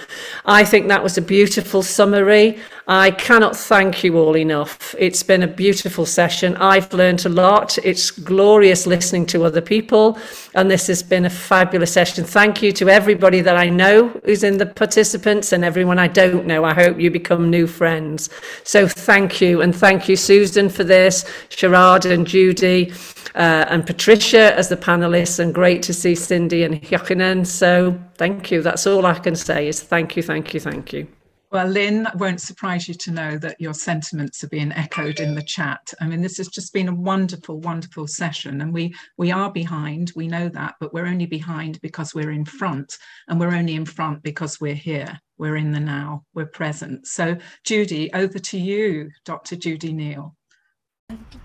[0.46, 2.58] I think that was a beautiful summary.
[2.90, 4.94] I cannot thank you all enough.
[4.98, 6.56] It's been a beautiful session.
[6.56, 7.76] I've learned a lot.
[7.84, 10.18] It's glorious listening to other people.
[10.54, 12.24] And this has been a fabulous session.
[12.24, 16.46] Thank you to everybody that I know who's in the participants and everyone I don't
[16.46, 16.64] know.
[16.64, 18.30] I hope you become new friends.
[18.64, 19.60] So thank you.
[19.60, 22.90] And thank you, Susan, for this, Sharad and Judi.
[23.34, 27.46] Uh, and Patricia as the panelists, and great to see Cindy and Yochanan.
[27.46, 28.62] So, thank you.
[28.62, 31.06] That's all I can say is thank you, thank you, thank you.
[31.50, 35.42] Well, Lynne, won't surprise you to know that your sentiments are being echoed in the
[35.42, 35.94] chat.
[35.98, 40.12] I mean, this has just been a wonderful, wonderful session, and we we are behind.
[40.14, 43.86] We know that, but we're only behind because we're in front, and we're only in
[43.86, 45.18] front because we're here.
[45.38, 46.24] We're in the now.
[46.34, 47.06] We're present.
[47.06, 49.56] So, Judi, over to you, Dr.
[49.56, 50.36] Judi Neal.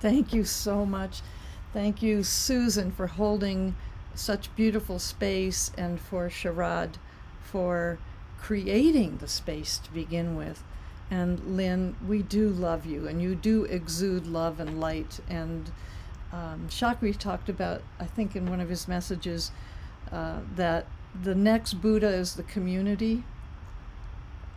[0.02, 1.22] Thank you so much.
[1.72, 3.74] Thank you, Susan, for holding
[4.16, 6.96] such beautiful space, and for Sharad
[7.40, 8.00] for
[8.44, 10.64] creating the space to begin with.
[11.10, 15.20] And Lynne, we do love you, and you do exude love and light.
[15.30, 15.72] And
[16.32, 19.52] um, Shakri talked about, I think, in one of his messages,
[20.12, 20.88] uh, that
[21.24, 23.24] the next Buddha is the community.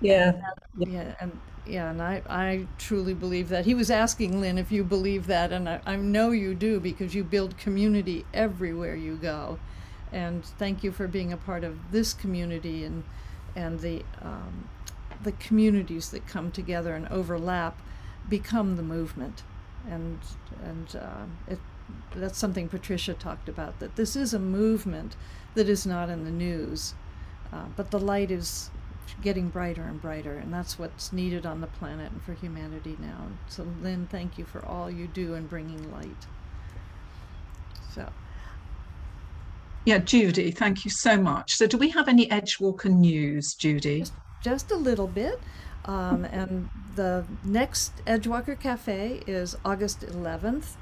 [0.01, 0.33] Yeah.
[0.77, 3.65] Yeah, and yeah, and I, I truly believe that.
[3.65, 7.15] He was asking Lynne if you believe that, and I, I know you do because
[7.15, 9.59] you build community everywhere you go.
[10.13, 13.05] And thank you for being a part of this community and
[13.57, 14.69] and the um,
[15.23, 17.81] the communities that come together and overlap
[18.29, 19.43] become the movement,
[19.89, 20.19] and
[20.63, 21.59] and uh, it,
[22.15, 23.81] that's something Patricia talked about.
[23.81, 25.17] That this is a movement
[25.55, 26.95] that is not in the news,
[27.53, 28.71] uh, but the light is
[29.23, 33.29] getting brighter and brighter, and that's what's needed on the planet and for humanity now.
[33.49, 36.27] So, Lynne, thank you for all you do in bringing light.
[37.95, 38.13] So.
[39.87, 41.55] Yeah, Judi, thank you so much.
[41.55, 44.01] So, do we have any Edgewalker news, Judi?
[44.01, 44.13] Just,
[44.43, 45.39] just a little bit.
[45.85, 50.73] Um, and the next Edgewalker Cafe is August 11th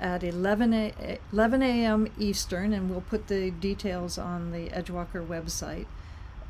[0.00, 2.08] at 11 a, 11 a.m.
[2.18, 5.84] Eastern, and we'll put the details on the Edgewalker website,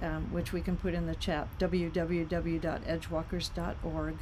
[0.00, 4.16] um, which we can put in the chat www.edgewalkers.org.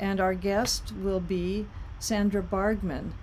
[0.00, 1.66] And our guest will be
[2.00, 3.14] Sandra Bargman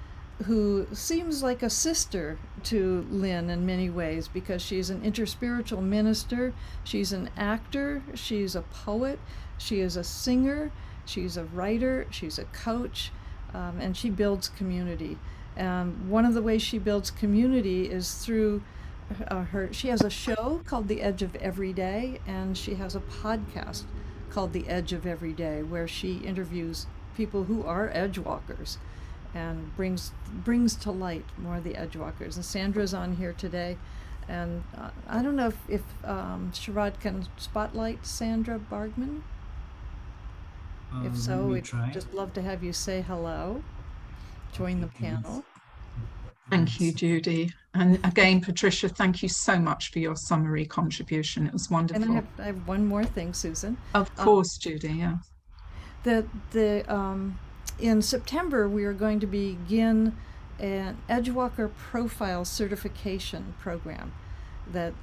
[0.44, 6.54] who seems like a sister to Lynne in many ways because she's an interspiritual minister,
[6.84, 9.18] she's an actor, she's a poet,
[9.58, 10.72] she is a singer,
[11.06, 13.12] she's a writer, she's a coach,
[13.54, 15.18] um, and she builds community.
[15.56, 18.62] And one of the ways she builds community is through
[19.30, 19.72] uh, her.
[19.72, 23.84] She has a show called The Edge of Every Day, and she has a podcast
[24.30, 28.78] called The Edge of Every Day, where she interviews people who are edge walkers
[29.36, 30.12] and brings
[30.44, 32.36] brings to light more of the edgewalkers.
[32.36, 33.78] And Sandra's on here today,
[34.28, 39.24] and uh, I don't know if, if um, Sharad can spotlight Sandra Bargman.
[40.92, 41.92] Um, if so, we'd try.
[41.92, 43.62] just love to have you say hello,
[44.54, 45.44] join the panel.
[46.50, 47.52] Thank you, Judi.
[47.74, 51.48] And again, Patricia, thank you so much for your summary contribution.
[51.48, 52.04] It was wonderful.
[52.04, 53.78] And I have, I have one more thing, Susan.
[53.94, 55.16] Of um, course, um, Judi, yeah.
[56.04, 57.40] The, the um,
[57.80, 60.16] in September, we are going to begin
[60.60, 64.14] an Edgewalker Profile Certification Program
[64.72, 64.94] that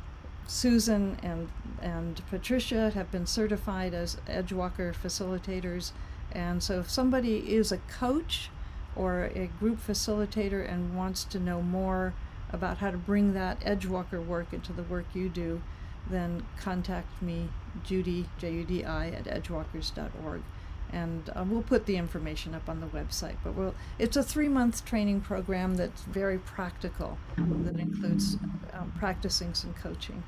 [0.47, 1.51] Susan and,
[1.81, 5.93] and Patricia have been certified as Edgewalker facilitators.
[6.32, 8.51] And so, if somebody is a coach
[8.97, 12.15] or a group facilitator and wants to know more
[12.51, 15.62] about how to bring that Edgewalker work into the work you do,
[16.09, 17.49] then contact me,
[17.85, 20.43] Judi, J U D I, at edgewalkers.org
[20.93, 23.36] and uh, we'll put the information up on the website.
[23.43, 28.36] But we'll, it's a three month training program that's very practical, that includes
[28.73, 30.23] um, practicing some coaching.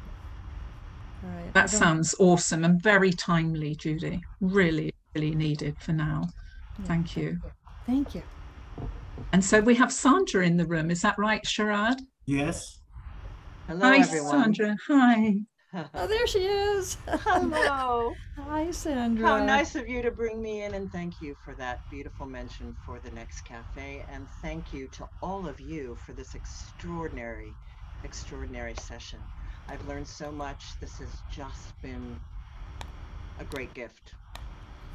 [1.23, 1.55] All right.
[1.55, 4.21] That sounds awesome and very timely, Judi.
[4.41, 6.25] Really, really needed for now.
[6.79, 6.87] Yeah.
[6.87, 7.39] Thank you.
[7.87, 8.23] Thank you.
[9.33, 10.91] And so we have Sandra in the room.
[10.91, 12.01] Is that right, Sharad?
[12.27, 12.81] Yes.
[13.67, 14.55] Hello, Hi, everyone.
[14.55, 14.77] Sandra.
[14.89, 15.37] Hi.
[15.95, 16.97] Oh, there she is.
[17.07, 18.15] Hello.
[18.37, 19.27] Hi, Sandra.
[19.27, 22.77] How nice of you to bring me in, and thank you for that beautiful mention
[22.85, 24.05] for the next cafe.
[24.13, 27.53] And thank you to all of you for this extraordinary,
[28.05, 29.19] extraordinary session.
[29.69, 30.79] I've learned so much.
[30.81, 32.17] This has just been
[33.41, 34.13] a great gift.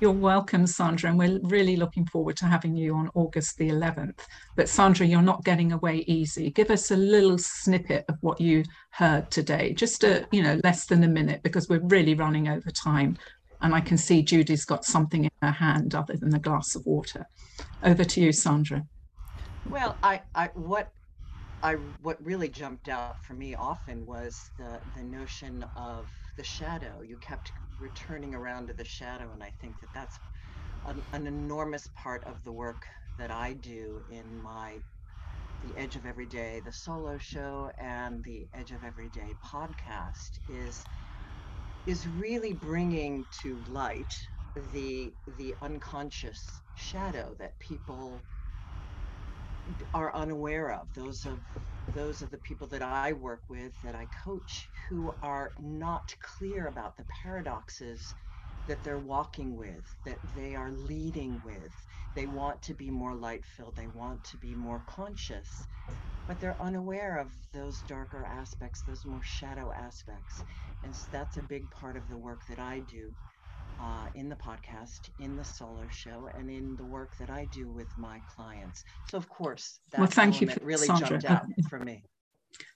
[0.02, 4.18] You're welcome, Sandra, and we're really looking forward to having you on August the 11th.
[4.56, 6.52] But Sandra, you're not getting away easy.
[6.52, 10.86] Give us a little snippet of what you heard today, just a, you know, less
[10.86, 13.18] than a minute, because we're really running over time.
[13.60, 16.86] And I can see Judi's got something in her hand other than a glass of
[16.86, 17.26] water.
[17.84, 18.84] Over to you, Sandra.
[19.66, 20.94] Well, I, I what
[21.62, 26.08] I what really jumped out for me often was the the notion of
[26.40, 27.02] the shadow.
[27.02, 29.34] You kept returning around to the shadow.
[29.34, 30.18] And I think that that's
[30.86, 32.86] an, an enormous part of the work
[33.18, 34.80] that I do in my
[35.62, 40.82] the edge of everyday the solo show and the edge of everyday podcast is
[41.86, 44.14] is really bringing to light
[44.72, 48.24] the the unconscious shadow that people
[49.94, 51.40] are unaware of those of
[51.90, 56.68] those of the people that I work with that I coach who are not clear
[56.68, 58.14] about the paradoxes
[58.68, 61.74] that they're walking with that they are leading with.
[62.16, 65.68] They want to be more light filled they want to be more conscious.
[66.28, 70.44] But they're unaware of those darker aspects those more shadow aspects.
[70.84, 73.12] And so that's a big part of the work that I do
[73.80, 77.72] uh, in the podcast, in the solo show, and in the work that I do
[77.72, 78.84] with my clients.
[79.10, 81.20] So, of course, that well, thank you for really Sandra.
[81.20, 82.04] jumped out for me.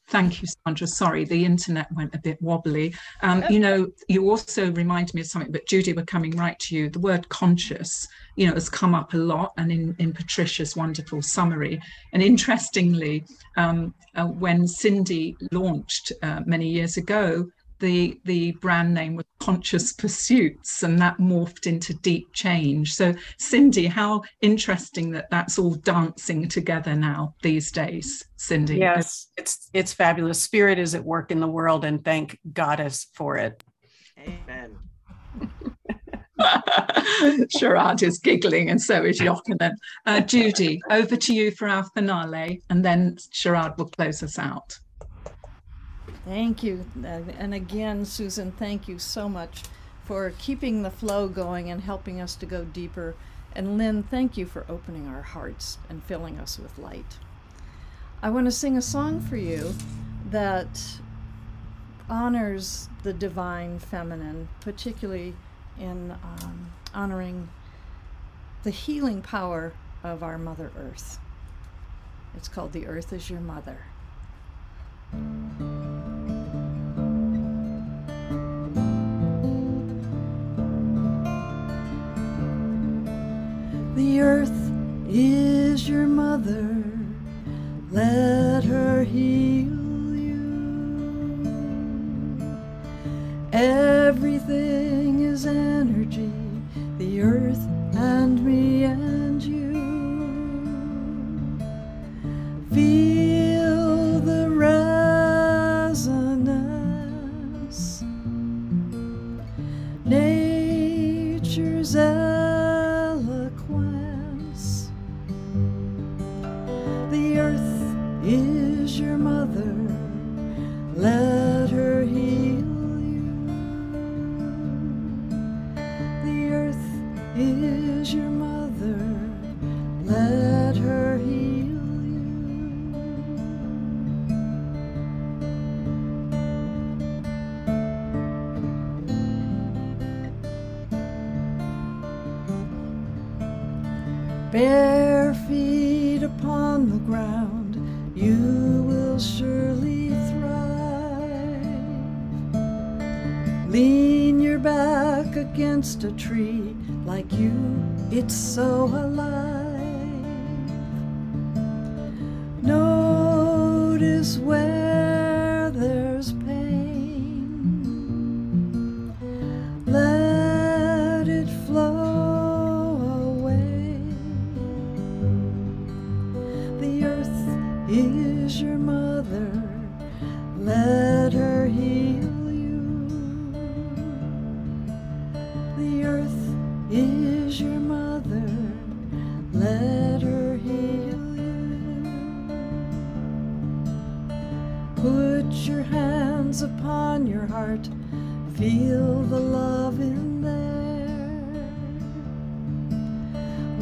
[0.10, 0.86] Thank you, Sandra.
[0.86, 2.94] Sorry, the internet went a bit wobbly.
[3.22, 6.76] Um, you know, you also remind me of something, but Judi, we're coming right to
[6.76, 6.90] you.
[6.90, 11.22] The word conscious, you know, has come up a lot and in, in Patricia's wonderful
[11.22, 11.82] summary.
[12.12, 13.26] And interestingly,
[13.56, 17.48] um, uh, when Cindy launched uh, many years ago,
[17.84, 22.94] the the brand name was conscious pursuits and that morphed into deep change.
[22.94, 28.78] So cindy how interesting that that's all dancing together now these days cindy.
[28.78, 30.42] Yes it's it's fabulous.
[30.42, 33.62] Spirit is at work in the world and thank goddess for it.
[34.18, 34.78] Amen.
[37.58, 39.74] Sharad is giggling and so is Yochanan.
[40.06, 44.80] Uh, Judi, over to you for our finale and then Sharad will close us out.
[46.26, 46.86] Thank you.
[47.04, 49.64] And again, Susan, thank you so much
[50.06, 53.16] for keeping the flow going and helping us to go deeper.
[53.56, 57.18] And Lynne, thank you for opening our hearts and filling us with light.
[58.22, 59.74] I want to sing a song for you
[60.30, 61.00] that
[62.10, 65.36] honors the divine feminine, particularly
[65.80, 67.50] in um, honoring
[68.64, 69.74] the healing power
[70.04, 71.20] of our Mother Earth.
[72.36, 73.80] It's called The Earth is Your Mother.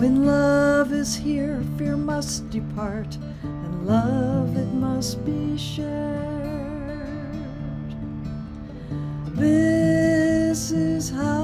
[0.01, 5.91] When love is here, fear must depart, and love it must be shared.
[9.35, 11.40] This is how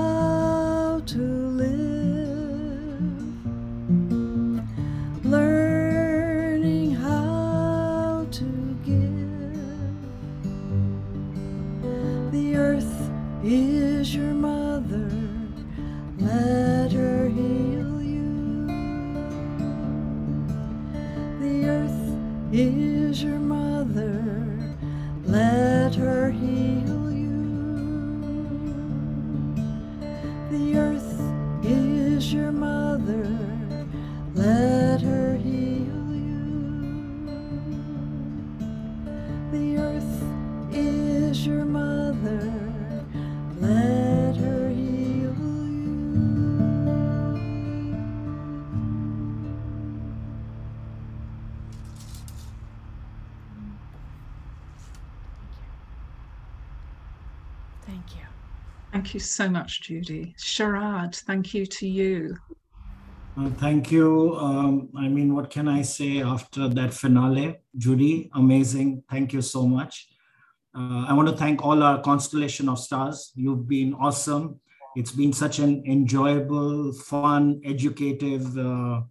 [59.07, 60.35] Thank you so much, Judi.
[60.35, 62.35] Sharad, thank you to you.
[63.37, 64.35] Uh, thank you.
[64.35, 67.55] Um, I mean, what can I say after that finale?
[67.77, 69.01] Judi, amazing.
[69.09, 70.09] Thank you so much.
[70.77, 73.31] Uh, I want to thank all our constellation of stars.
[73.33, 74.59] You've been awesome.
[74.97, 79.03] It's been such an enjoyable, fun, educative, uh,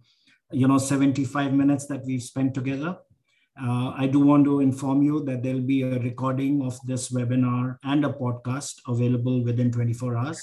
[0.51, 2.99] you know, 75 minutes that we've spent together.
[3.59, 7.77] Uh, I do want to inform you that there'll be a recording of this webinar
[7.83, 10.41] and a podcast available within 24 hours.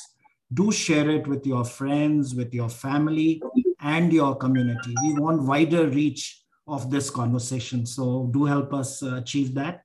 [0.52, 3.40] Do share it with your friends, with your family,
[3.80, 4.94] and your community.
[5.02, 7.86] We want wider reach of this conversation.
[7.86, 9.82] So do help us uh, achieve that.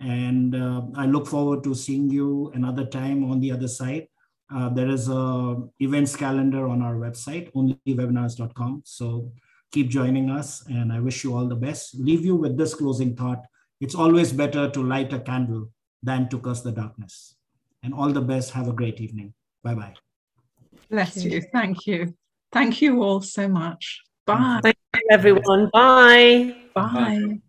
[0.00, 4.08] And uh, I look forward to seeing you another time on the other side.
[4.52, 8.82] Uh, there is a events calendar on our website, onlywebinars.com.
[8.84, 9.32] So
[9.72, 11.94] keep joining us and I wish you all the best.
[11.98, 13.42] Leave you with this closing thought.
[13.80, 15.70] It's always better to light a candle
[16.02, 17.34] than to curse the darkness.
[17.82, 18.52] And all the best.
[18.52, 19.34] Have a great evening.
[19.64, 19.94] Bye-bye.
[20.88, 21.42] Bless you.
[21.52, 22.14] Thank you.
[22.52, 24.02] Thank you all so much.
[24.26, 24.60] Bye.
[24.62, 25.70] Thank you, everyone.
[25.72, 26.54] Bye.
[26.74, 27.40] Bye.